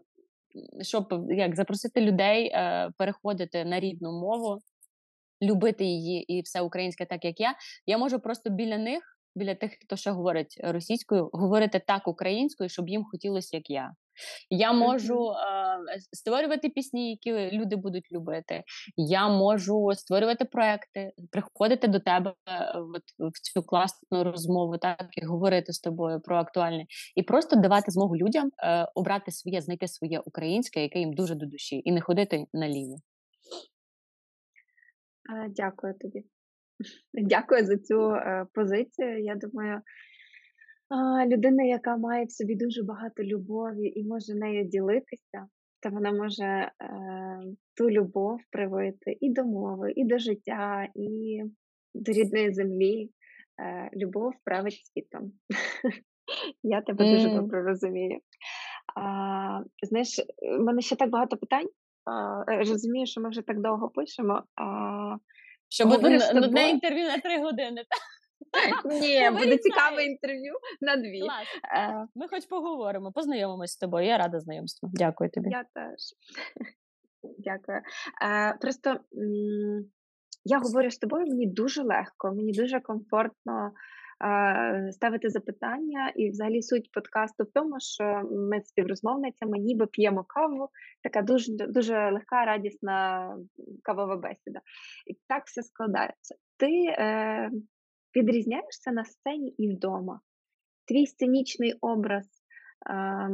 [0.83, 4.59] щоб як запросити людей е, переходити на рідну мову,
[5.43, 7.55] любити її і все українське, так як я.
[7.86, 12.89] Я можу просто біля них, біля тих, хто ще говорить російською, говорити так українською, щоб
[12.89, 13.93] їм хотілося, як я.
[14.51, 18.62] Я можу е, створювати пісні, які люди будуть любити.
[18.97, 25.24] Я можу створювати проекти, приходити до тебе е, от, в цю класну розмову, так і
[25.24, 26.86] говорити з тобою про актуальне,
[27.16, 31.47] і просто давати змогу людям е, обрати своє, знайти своє українське, яке їм дуже до
[31.47, 32.97] душі, і не ходити наліво.
[35.51, 36.24] Дякую тобі.
[37.14, 39.24] Дякую за цю е, позицію.
[39.24, 39.81] Я думаю,
[41.26, 45.47] людина, яка має в собі дуже багато любові і може нею ділитися,
[45.81, 46.70] то вона може е,
[47.76, 51.43] ту любов привити і до мови, і до життя, і
[51.95, 53.11] до рідної землі.
[53.61, 55.33] Е, любов править світом.
[56.62, 58.20] Я тебе дуже добре розумію.
[59.01, 60.20] А, Знаєш,
[60.59, 61.68] в мене ще так багато питань.
[62.05, 64.42] А, Розумію, що ми вже так довго пишемо.
[65.68, 67.82] Що буде нудне інтерв'ю на три години.
[68.84, 71.20] Ні, буде цікаве інтерв'ю на дві.
[71.76, 74.07] Е, Ми хоч поговоримо, познайомимось з тобою.
[74.07, 74.90] Я рада знайомству.
[74.92, 75.51] Дякую тобі.
[75.51, 76.01] Я теж.
[77.38, 77.80] Дякую.
[78.22, 79.01] Е, Просто
[80.44, 83.70] я говорю з тобою, мені дуже легко, мені дуже комфортно е,
[84.91, 90.69] ставити запитання, і взагалі суть подкасту в тому, що ми з співрозмовницями ніби п'ємо каву,
[91.03, 93.31] така дуже дуже легка, радісна
[93.83, 94.61] кавова бесіда.
[95.07, 96.35] І так все складається.
[96.57, 97.51] Ти е,
[98.16, 100.21] відрізняєшся на сцені і вдома.
[100.89, 102.27] Твій сценічний образ,
[102.91, 103.31] е,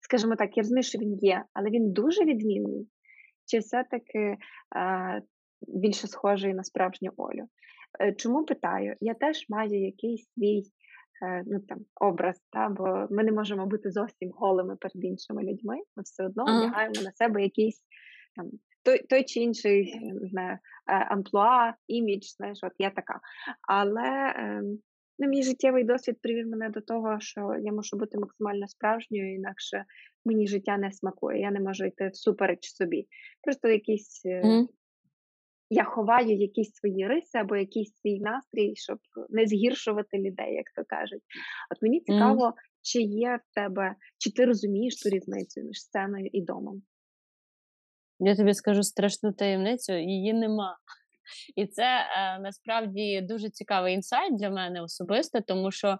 [0.00, 2.88] скажімо так, я розумію, що він є, але він дуже відмінний.
[3.46, 4.36] Чи все-таки
[4.76, 5.22] е,
[5.68, 7.48] більше схожий на справжню Олю?
[8.00, 8.94] Е, чому питаю?
[9.00, 10.62] Я теж маю якийсь свій
[11.22, 15.76] е, ну, там, образ, та, бо ми не можемо бути зовсім голими перед іншими людьми.
[15.96, 17.82] Ми все одно одягаємо на себе якийсь
[18.36, 18.50] там
[18.84, 20.58] той той чи інший не знаю, е,
[20.94, 23.20] амплуа, імідж, знаєш, от я така.
[23.68, 24.78] Але ем,
[25.18, 29.84] ну, мій життєвий досвід привів мене до того, що я можу бути максимально справжньою, інакше
[30.24, 31.40] мені життя не смакує.
[31.40, 33.06] Я не можу йти всупереч собі.
[33.42, 34.22] Просто якісь.
[34.26, 34.66] Mm.
[35.74, 38.98] Я ховаю якісь свої риси або якийсь свій настрій, щоб
[39.30, 41.22] не згіршувати людей, як то кажуть.
[41.70, 42.52] От мені цікаво, mm.
[42.82, 46.82] чи є в тебе, чи ти розумієш ту різницю між сценою і домом?
[48.18, 50.76] Я тобі скажу страшну таємницю, її нема.
[51.56, 55.98] І це е, насправді дуже цікавий інсайт для мене особисто, тому що е,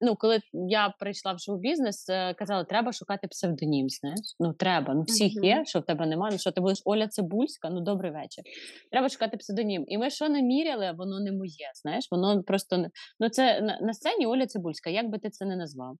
[0.00, 3.88] ну, коли я прийшла в шоу-бізнес, е, казали, треба шукати псевдонім.
[3.88, 5.44] знаєш, Ну треба, ну всіх uh-huh.
[5.44, 6.32] є, що в тебе немає.
[6.32, 7.70] Ну що ти будеш Оля Цибульська?
[7.70, 8.44] Ну добрий вечір.
[8.90, 9.84] Треба шукати псевдонім.
[9.88, 11.70] І ми що не міряли, воно не моє.
[11.82, 12.86] Знаєш, воно просто
[13.20, 15.96] ну це на, на сцені Оля Цибульська, як би ти це не назвав.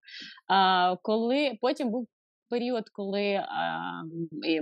[0.48, 2.08] А коли потім був
[2.50, 3.42] період, коли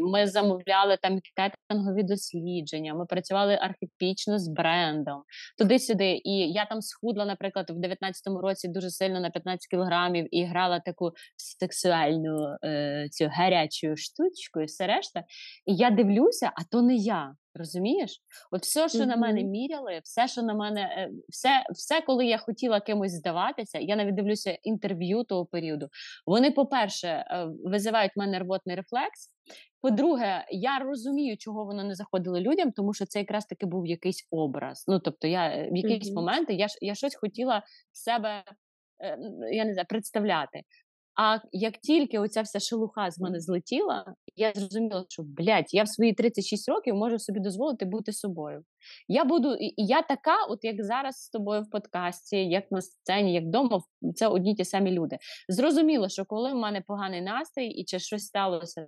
[0.01, 5.23] ми замовляли там кетингові дослідження, ми працювали архетипічно з брендом
[5.59, 6.21] туди-сюди.
[6.25, 10.81] І я там схудла, наприклад, в 19-му році дуже сильно на 15 кілограмів і грала
[10.81, 15.21] таку сексуальну е, цю гарячу штучку, і все решта.
[15.67, 17.35] І я дивлюся, а то не я.
[17.55, 18.23] Розумієш?
[18.51, 19.07] От все, що mm-hmm.
[19.07, 23.79] на мене міряли, все, що на мене, е, все, все, коли я хотіла кимось здаватися,
[23.79, 25.89] я навіть дивлюся інтерв'ю того періоду.
[26.27, 29.31] Вони, по-перше, е, визивають в мене рвотний рефлекс.
[29.81, 34.29] По-друге, я розумію, чого воно не заходило людям, тому що це якраз таки був якийсь
[34.31, 34.85] образ.
[34.89, 36.15] Ну тобто, я е, в якісь mm-hmm.
[36.15, 38.45] моменти я я щось хотіла себе
[39.51, 40.63] я не знаю, представляти.
[41.17, 45.89] А як тільки оця вся шелуха з мене злетіла, я зрозуміла, що блядь, я в
[45.89, 48.65] свої 36 років можу собі дозволити бути собою.
[49.09, 53.45] Я буду, я така, от як зараз з тобою в подкасті, як на сцені, як
[53.45, 53.81] вдома,
[54.15, 55.19] це одні ті самі люди.
[55.49, 58.87] Зрозуміло, що коли в мене поганий настрій і чи щось сталося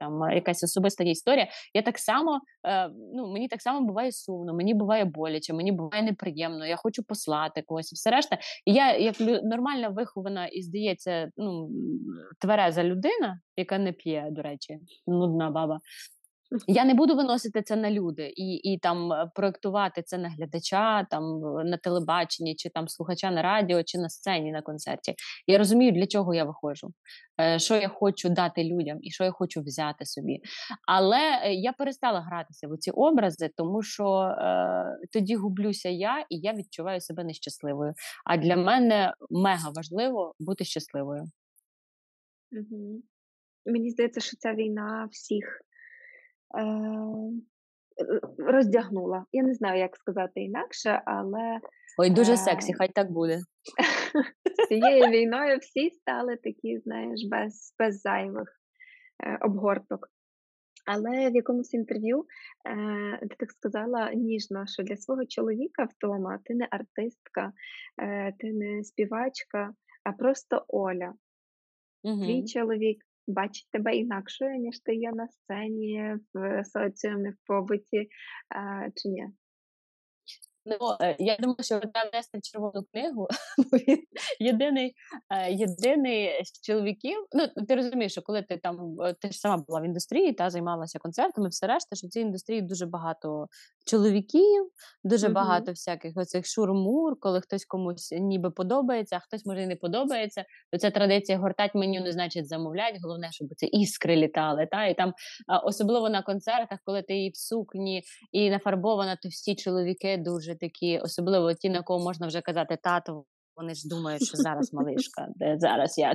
[0.00, 1.48] там якась особиста історія.
[1.74, 6.02] Я так само, е, ну мені так само буває сумно, мені буває боляче, мені буває
[6.02, 6.66] неприємно.
[6.66, 8.38] Я хочу послати когось, все решта.
[8.64, 11.70] І я, як нормальна вихована і здається, ну
[12.38, 15.80] твереза людина, яка не п'є, до речі, нудна баба.
[16.66, 21.06] Я не буду виносити це на люди і і там е, проектувати це на глядача,
[21.10, 25.14] там на телебаченні, чи там слухача на радіо, чи на сцені на концерті.
[25.46, 26.92] Я розумію, для чого я виходжу,
[27.40, 30.40] е, що я хочу дати людям і що я хочу взяти собі.
[30.86, 36.38] Але е, я перестала гратися в ці образи, тому що е, тоді гублюся я і
[36.38, 37.94] я відчуваю себе нещасливою.
[38.24, 41.24] А для мене мега важливо бути щасливою.
[43.66, 45.60] Мені здається, що ця війна всіх
[48.38, 49.26] роздягнула.
[49.32, 51.60] Я не знаю, як сказати інакше, але.
[51.98, 53.38] Ой, дуже сексі, хай так буде.
[54.64, 58.48] З цією війною всі стали такі, знаєш, без без зайвих
[59.24, 60.08] е, обгорток.
[60.86, 62.24] Але в якомусь інтерв'ю
[62.66, 67.52] е, ти так сказала ніжно, що для свого чоловіка вдома ти не артистка,
[68.02, 69.74] е, ти не співачка,
[70.04, 71.14] а просто Оля.
[72.02, 72.24] Угу.
[72.24, 78.08] Твій чоловік бачить тебе інакшою, ніж ти є на сцені, в соціумі, в побуті,
[78.96, 79.26] чи ні?
[80.66, 83.28] Ну, е, я думаю, що треба внести червону книгу.
[83.72, 83.98] Він
[84.40, 84.94] єдиний
[85.30, 87.26] е, єдиний з чоловіків.
[87.32, 90.98] Ну ти розумієш, що коли ти там ти ж сама була в індустрії та займалася
[90.98, 93.46] концертами, все решта, що в цій індустрії дуже багато
[93.86, 94.70] чоловіків,
[95.04, 95.32] дуже mm-hmm.
[95.32, 100.44] багато всяких оцих шурмур, коли хтось комусь ніби подобається, а хтось може і не подобається.
[100.72, 102.98] То ця традиція гортать меню не значить замовлять.
[103.02, 104.68] Головне, щоб це іскри літали.
[104.70, 105.12] Та і там
[105.64, 108.02] особливо на концертах, коли ти і в сукні
[108.32, 113.24] і нафарбована, то всі чоловіки дуже такі, особливо ті, на кого можна вже казати тато.
[113.60, 116.14] Вони ж думають, що зараз малишка, де зараз я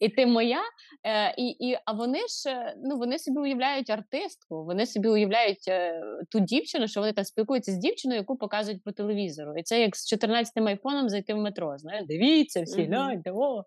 [0.00, 0.60] і ти моя.
[1.06, 5.68] Е, і, і, А вони ж е, ну вони собі уявляють артистку, вони собі уявляють
[5.68, 9.52] е, ту дівчину, що вони там спілкуються з дівчиною, яку показують по телевізору.
[9.56, 11.78] І це як з 14-м айфоном зайти в метро.
[11.78, 13.32] Знаєш, дивіться, всі mm-hmm.
[13.34, 13.64] о.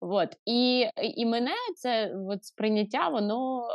[0.00, 0.36] От.
[0.44, 3.68] І і мене це от, сприйняття, воно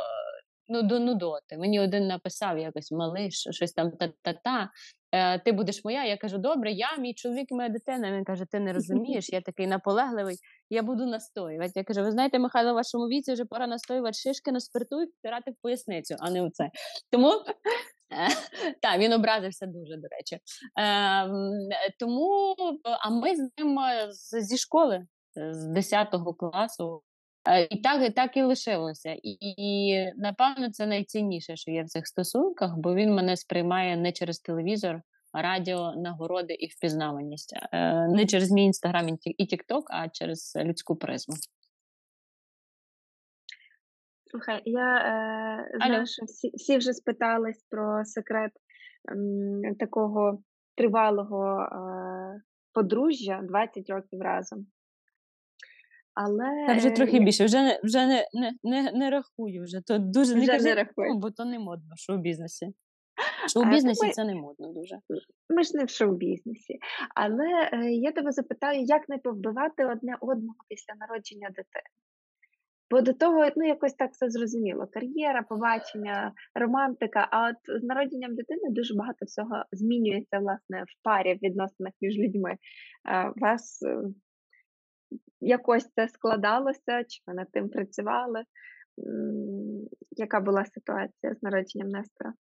[0.68, 1.58] ну, до нудоти.
[1.58, 4.70] Мені один написав якось малиш, щось там та-та-та.
[5.14, 6.04] Е, ти будеш моя.
[6.04, 8.12] Я кажу, добре, я, мій чоловік моя дитина.
[8.12, 10.36] Він каже, ти не розумієш, я такий наполегливий,
[10.70, 11.72] я буду настоювати.
[11.74, 15.06] Я кажу, ви знаєте, Михайло, в вашому віці вже пора настоювати шишки на спирту і
[15.06, 16.70] втирати в поясницю, а не оце.
[17.10, 17.30] Тому
[18.82, 20.38] так, він образився дуже, до речі.
[20.76, 21.50] Ем,
[21.98, 22.54] тому,
[23.00, 23.78] а ми з ним
[24.40, 26.08] зі школи, з 10
[26.38, 27.02] класу.
[27.48, 29.12] Е, і так і так і лишилося.
[29.22, 34.12] І, і напевно це найцінніше, що є в цих стосунках, бо він мене сприймає не
[34.12, 35.00] через телевізор,
[35.32, 41.34] радіо, нагороди і впізнаваність, е, не через мій інстаграм і Тікток, а через людську призму.
[44.30, 48.52] Слухай, я е, знаю, що всі всі вже спитались про секрет
[49.10, 50.42] м, такого
[50.74, 54.66] тривалого е, подружжя 20 років разом.
[56.14, 59.64] Але Та вже трохи більше, вже не вже не, не, не, не рахую.
[59.64, 61.14] Вже то дуже вже не, кажи, не рахую.
[61.14, 62.72] бо то не модно в шоу-бізнесі.
[63.52, 64.98] Шоу-бізнесі ми, це не модно дуже.
[65.50, 66.78] Ми ж не в шоу-бізнесі.
[67.14, 71.90] Але е, я тебе запитаю, як не повбивати одне одного після народження дитини?
[72.90, 77.28] Бо до того ну, якось так все зрозуміло: кар'єра, побачення, романтика.
[77.30, 82.18] А от з народженням дитини дуже багато всього змінюється власне в парі в відносинах між
[82.18, 82.50] людьми.
[82.50, 83.96] Е, вас е,
[85.40, 88.42] якось це складалося, чи ви над тим працювали?
[90.10, 92.32] Яка була ситуація з народженням Нестора?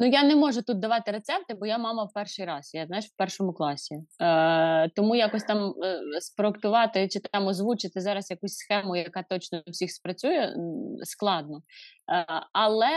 [0.00, 3.04] Ну, я не можу тут давати рецепти, бо я мама в перший раз, я знаєш,
[3.04, 3.94] в першому класі.
[4.22, 9.92] Е, Тому якось там е, спроектувати чи там озвучити зараз якусь схему, яка точно всіх
[9.92, 10.54] спрацює,
[11.02, 11.56] складно.
[12.12, 12.90] Е, Але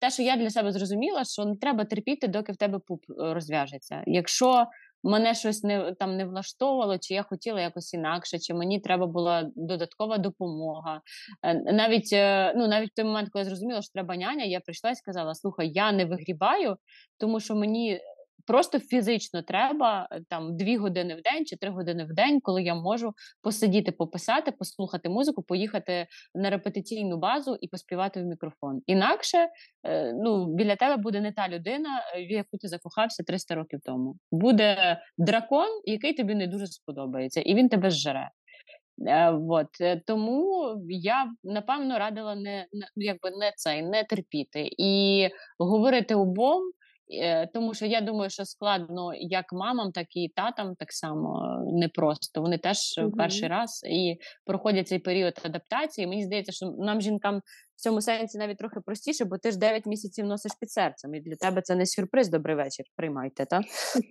[0.00, 3.34] те, що я для себе зрозуміла, що не треба терпіти, доки в тебе пуп е,
[3.34, 4.02] розв'яжеться.
[4.06, 4.66] Якщо
[5.02, 9.50] мене щось не там не влаштовувало, чи я хотіла якось інакше, чи мені треба була
[9.56, 11.00] додаткова допомога.
[11.42, 14.60] Е, навіть е, ну навіть в той момент, коли я зрозуміла, що треба няня, я
[14.60, 16.76] прийшла і сказала: Слухай, я не вигрібаю,
[17.18, 18.00] тому що мені
[18.48, 22.62] Просто фізично треба е, там дві години в день чи три години в день, коли
[22.62, 28.82] я можу посидіти, пописати, послухати музику, поїхати на репетиційну базу і поспівати в мікрофон.
[28.86, 29.48] Інакше
[29.84, 33.80] е, ну, біля тебе буде не та людина, е, в яку ти закохався 300 років
[33.84, 34.16] тому.
[34.32, 38.30] Буде дракон, який тобі не дуже сподобається, і він тебе зжере.
[39.32, 39.68] Вот.
[40.06, 45.28] Тому я напевно радила не якби не цей не терпіти і
[45.58, 46.62] говорити обом.
[47.10, 52.42] Е, тому що я думаю, що складно як мамам, так і татам так само непросто.
[52.42, 56.06] Вони теж mm перший раз і проходять цей період адаптації.
[56.06, 57.38] Мені здається, що нам жінкам
[57.76, 61.20] в цьому сенсі навіть трохи простіше, бо ти ж 9 місяців носиш під серцем, і
[61.20, 62.28] для тебе це не сюрприз.
[62.28, 62.84] Добрий вечір.
[62.96, 63.60] Приймайте, та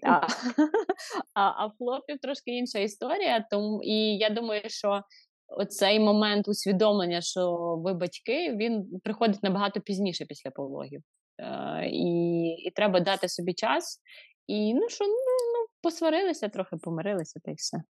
[0.04, 0.12] а,
[1.34, 3.45] а, а хлопів трошки інша історія.
[3.52, 5.02] Тому і я думаю, що.
[5.50, 11.02] Оцей момент усвідомлення, що ви батьки, він приходить набагато пізніше після пологів.
[11.40, 14.02] Е, і і треба дати собі час.
[14.48, 17.78] І ну що, ну, ну посварилися, трохи помирилися, та й все.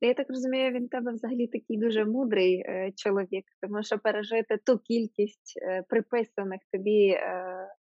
[0.00, 4.78] Я так розумію, він тебе взагалі такий дуже мудрий е, чоловік, тому що пережити ту
[4.78, 7.18] кількість е, приписаних тобі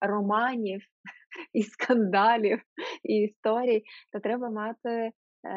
[0.01, 0.81] романів
[1.53, 2.61] і скандалів
[3.03, 5.11] і історій, то треба мати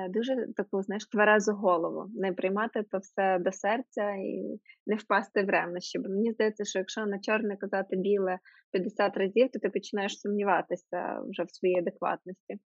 [0.09, 5.49] дуже таку, знаєш, тверезу голову, не приймати то все до серця і не впасти в
[5.49, 5.99] ревнощі.
[5.99, 8.39] Бо мені здається, що якщо на чорне казати біле
[8.73, 12.59] 50 разів, то ти починаєш сумніватися вже в своїй адекватності.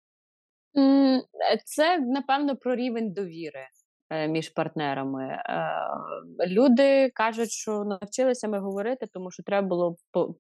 [1.65, 3.67] Це напевно про рівень довіри.
[4.11, 5.25] Е, між партнерами.
[5.25, 9.97] Е, люди кажуть, що навчилися ми говорити, тому що треба було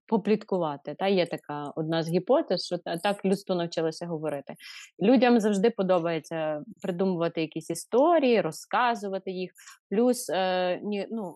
[0.07, 0.95] попліткувати.
[0.99, 4.55] Та є така одна з гіпотез, що так людство навчилося говорити.
[5.03, 9.51] Людям завжди подобається придумувати якісь історії, розказувати їх.
[9.91, 11.35] Плюс е, ну,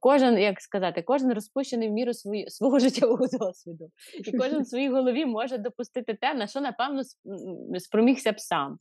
[0.00, 3.90] кожен, як сказати, кожен розпущений в міру свої, свого життєвого досвіду,
[4.24, 7.02] і кожен в своїй голові може допустити те, на що напевно
[7.78, 8.78] спромігся б сам.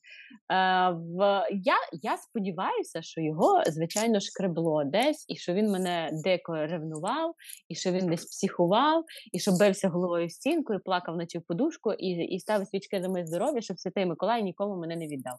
[1.52, 7.34] Я я сподіваюся, що його, звичайно, шкребло десь, і що він мене деко ревнував,
[7.70, 9.04] і що він десь психував,
[9.34, 13.02] і що бився головою в стінку, і плакав ночі в подушку, і і ставив свічки
[13.02, 15.38] за моє здоров'я, щоб Святий Миколай нікому мене не віддав.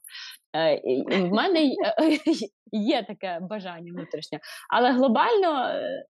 [0.56, 1.64] Е, і В мене
[2.72, 4.40] є таке бажання внутрішнє.
[4.70, 6.04] Але глобально, е,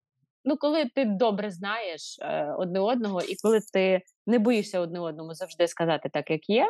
[0.45, 5.35] ну коли ти добре знаєш е, одне одного, і коли ти не боїшся одне одному
[5.35, 6.67] завжди сказати так, як є,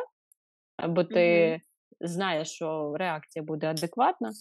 [0.87, 1.59] бо ти mm-hmm.
[2.03, 4.31] Знаєш, що реакція буде адекватна,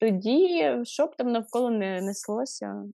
[0.00, 2.84] тоді що б там навколо не неслося.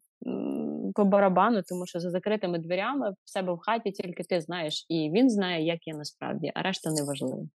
[0.95, 5.11] По барабану, тому що за закритими дверями в себе в хаті тільки ти знаєш, і
[5.14, 7.49] він знає, як є насправді, а решта не важливо.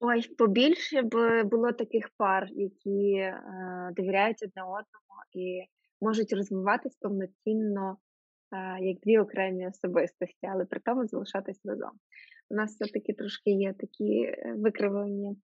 [0.00, 3.40] Ой, побільше б було таких пар, які е,
[3.96, 5.62] довіряють одне одному і
[6.00, 7.96] можуть розвиватись повноцінно
[8.52, 11.90] е, як дві окремі особистості, але при тому залишатись разом.
[12.54, 15.36] У нас все-таки трошки є такі е, викривлені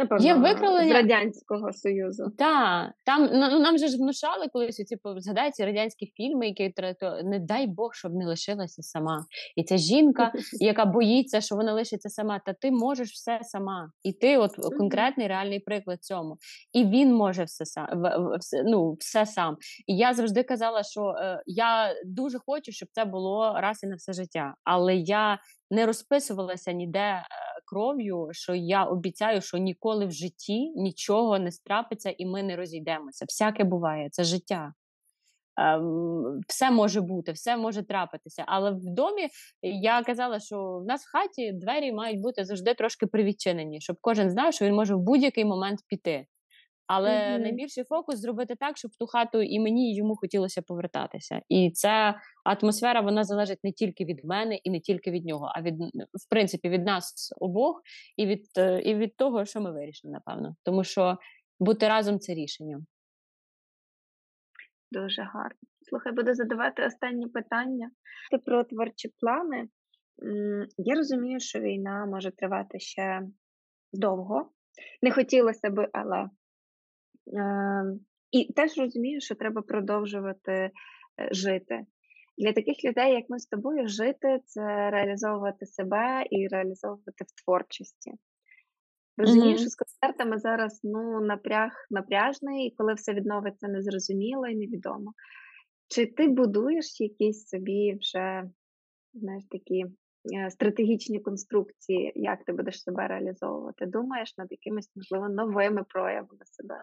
[0.00, 2.32] Напевно, Є викривлення з Радянського Союзу.
[2.38, 6.74] Так, там ну, нам же ж внушали колись типу, згадайте радянські фільми, які
[7.24, 9.26] не дай Бог, щоб не лишилася сама.
[9.56, 13.90] І ця жінка, яка боїться, що вона лишиться сама, та ти можеш все сама.
[14.02, 16.36] І ти, от конкретний реальний приклад цьому.
[16.72, 17.86] І він може все сам
[18.64, 19.56] ну, все сам.
[19.86, 23.94] І я завжди казала, що е, я дуже хочу, щоб це було раз і на
[23.94, 24.54] все життя.
[24.64, 25.38] Але я
[25.70, 27.24] не розписувалася ніде е,
[27.64, 33.24] кров'ю, що я обіцяю, що ніколи в житті нічого не страпиться і ми не розійдемося.
[33.24, 34.72] Всяке буває, це життя.
[35.56, 38.44] Ем, все може бути, все може трапитися.
[38.46, 39.28] Але в домі
[39.62, 44.30] я казала, що в нас в хаті двері мають бути завжди трошки привідчинені, щоб кожен
[44.30, 46.26] знав, що він може в будь-який момент піти.
[46.92, 47.38] Але mm-hmm.
[47.38, 51.40] найбільший фокус зробити так, щоб ту хату і мені і йому хотілося повертатися.
[51.48, 55.62] І ця атмосфера вона залежить не тільки від мене і не тільки від нього, а
[55.62, 55.74] від
[56.14, 57.82] в принципі від нас обох
[58.16, 60.56] і від е, і від того, що ми вирішили, напевно.
[60.64, 61.18] Тому що
[61.60, 62.80] бути разом це рішення.
[64.90, 65.60] Дуже гарно.
[65.88, 67.90] Слухай, буду задавати останні питання.
[68.30, 69.68] Ти про творчі плани.
[70.78, 73.22] Я розумію, що війна може тривати ще
[73.92, 74.50] довго.
[75.02, 76.28] Не хотілося би, але
[78.32, 80.70] і теж розумію, що треба продовжувати е,
[81.32, 81.80] жити.
[82.38, 88.12] Для таких людей, як ми з тобою, жити це реалізовувати себе і реалізовувати в творчості.
[89.16, 89.60] Розумію, mm-hmm.
[89.60, 95.12] що з концертами зараз ну, напряг напряжний, і коли все відновиться незрозуміло і невідомо.
[95.88, 98.50] Чи ти будуєш якісь собі вже
[99.14, 99.84] знаєш, такі
[100.50, 103.86] стратегічні конструкції, як ти будеш себе реалізовувати?
[103.86, 106.74] Думаєш над якимись, можливо, новими проявами себе?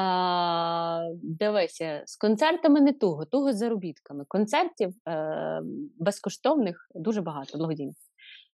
[0.00, 4.24] А, Дивися, з концертами не туго, туго з заробітками.
[4.28, 5.60] Концертів е,
[5.98, 7.96] безкоштовних дуже багато, благодійних.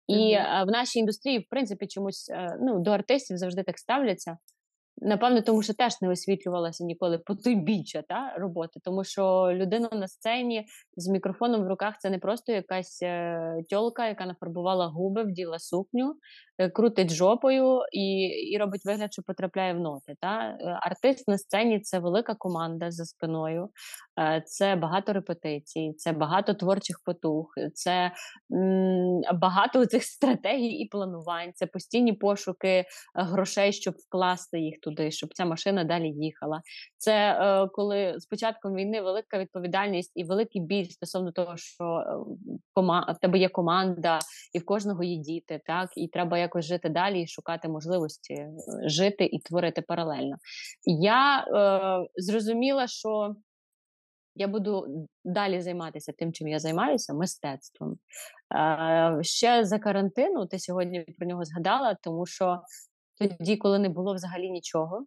[0.07, 0.65] І mm-hmm.
[0.65, 4.37] в нашій індустрії, в принципі, чомусь е, ну, до артистів завжди так ставляться.
[4.97, 10.65] Напевно, тому що теж не освітлювалася ніколи потойбіччя та роботи, тому що людина на сцені
[10.95, 16.15] з мікрофоном в руках це не просто якась е, тьолка, яка нафарбувала губи, вділа сукню,
[16.69, 20.15] крутить жопою і і робить вигляд, що потрапляє в ноти.
[20.21, 20.57] Та?
[20.59, 23.69] Е, артист на сцені це велика команда за спиною,
[24.45, 28.11] це багато репетицій, це багато творчих потуг, це
[29.33, 32.85] багато цих стратегій і планувань, це постійні пошуки
[33.15, 36.61] грошей, щоб вкласти їх туди, щоб ця машина далі їхала.
[36.97, 41.83] Це е, коли з початком війни велика відповідальність і великий біль стосовно того, що
[42.77, 44.19] е, в тебе є команда,
[44.53, 48.53] і в кожного є діти, так і треба якось жити далі і шукати можливості е,
[48.85, 50.35] жити і творити паралельно.
[50.85, 53.35] Я е, зрозуміла, що.
[54.35, 57.97] Я буду далі займатися тим, чим я займаюся, мистецтвом.
[58.55, 62.61] Е, Ще за карантину ти сьогодні про нього згадала, тому що
[63.17, 65.05] тоді, коли не було взагалі нічого,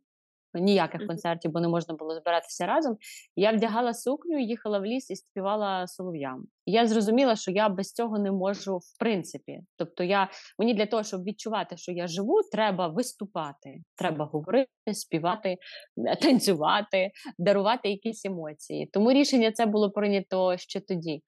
[0.60, 2.96] ніяких концертів, бо не можна було збиратися разом.
[3.36, 6.44] Я вдягала сукню, їхала в ліс і співала солов'ям.
[6.66, 9.60] І я зрозуміла, що я без цього не можу в принципі.
[9.76, 15.56] Тобто, я мені для того, щоб відчувати, що я живу, треба виступати, треба говорити, співати,
[16.22, 18.90] танцювати, дарувати якісь емоції.
[18.92, 21.22] Тому рішення це було прийнято ще тоді.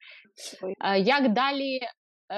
[0.97, 1.87] Як далі Е,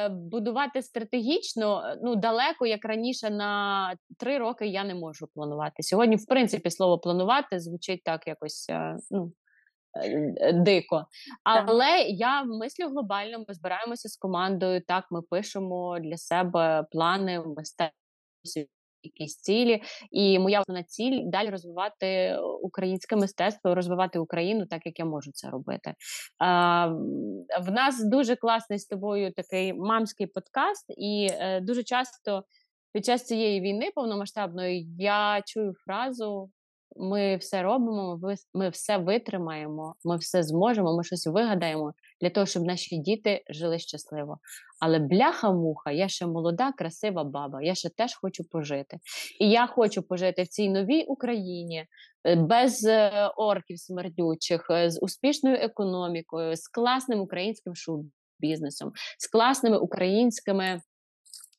[0.10, 5.84] будувати стратегічно е, ну далеко, як раніше, на три роки я не можу планувати.
[5.84, 9.32] Сьогодні, в принципі, слово планувати звучить так якось е, ну.
[10.54, 11.06] Дико,
[11.44, 12.06] але так.
[12.10, 13.46] я мислю глобально.
[13.48, 14.82] Ми збираємося з командою.
[14.88, 17.92] Так, ми пишемо для себе плани мистецтва
[19.04, 19.82] якісь цілі.
[20.12, 25.50] І моя основна ціль далі розвивати українське мистецтво, розвивати Україну так, як я можу це
[25.50, 25.94] робити.
[26.40, 26.88] А,
[27.62, 32.44] В нас дуже класний з тобою такий мамський подкаст, і е, дуже часто
[32.94, 36.50] під час цієї війни повномасштабної я чую фразу.
[36.96, 38.20] Ми все робимо,
[38.54, 43.80] ми все витримаємо, ми все зможемо, ми щось вигадаємо для того, щоб наші діти жили
[43.80, 44.38] щасливо.
[44.80, 48.98] Але бляха-муха, я ще молода, красива баба, я ще теж хочу пожити.
[49.40, 51.86] І я хочу пожити в цій новій Україні
[52.28, 59.78] е, без е, орків смердючих, е, з успішною економікою, з класним українським шоу-бізнесом, з класними
[59.78, 60.82] українськими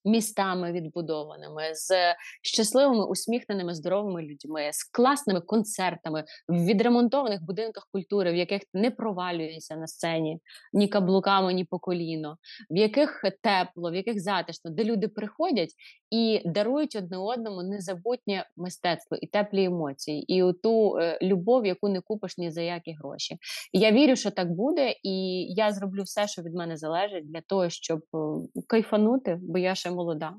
[0.04, 8.36] містами відбудованими, з щасливими, усміхненими, здоровими людьми, з класними концертами в відремонтованих будинках культури, в
[8.36, 10.38] яких не провалюєшся на сцені
[10.72, 12.36] ні каблуками, ні по коліно,
[12.70, 15.70] в яких тепло, в яких затишно, де люди приходять
[16.10, 22.00] і дарують одне одному незабутнє мистецтво і теплі емоції, і ту е, любов, яку не
[22.00, 23.36] купиш ні за які гроші.
[23.72, 27.70] Я вірю, що так буде, і я зроблю все, що від мене залежить, для того,
[27.70, 28.18] щоб е,
[28.66, 30.36] кайфанути, бо я ще молода.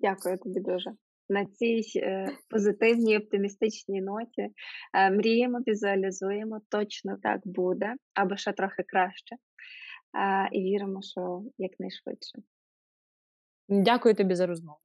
[0.00, 0.90] Дякую тобі дуже.
[1.28, 4.48] На цій е, позитивній оптимістичній ноті
[4.94, 9.36] е, мріємо, візуалізуємо, точно так буде, або ще трохи краще.
[9.36, 12.38] Е, і віримо, що якнайшвидше.
[13.68, 14.78] Дякую тобі за розмову.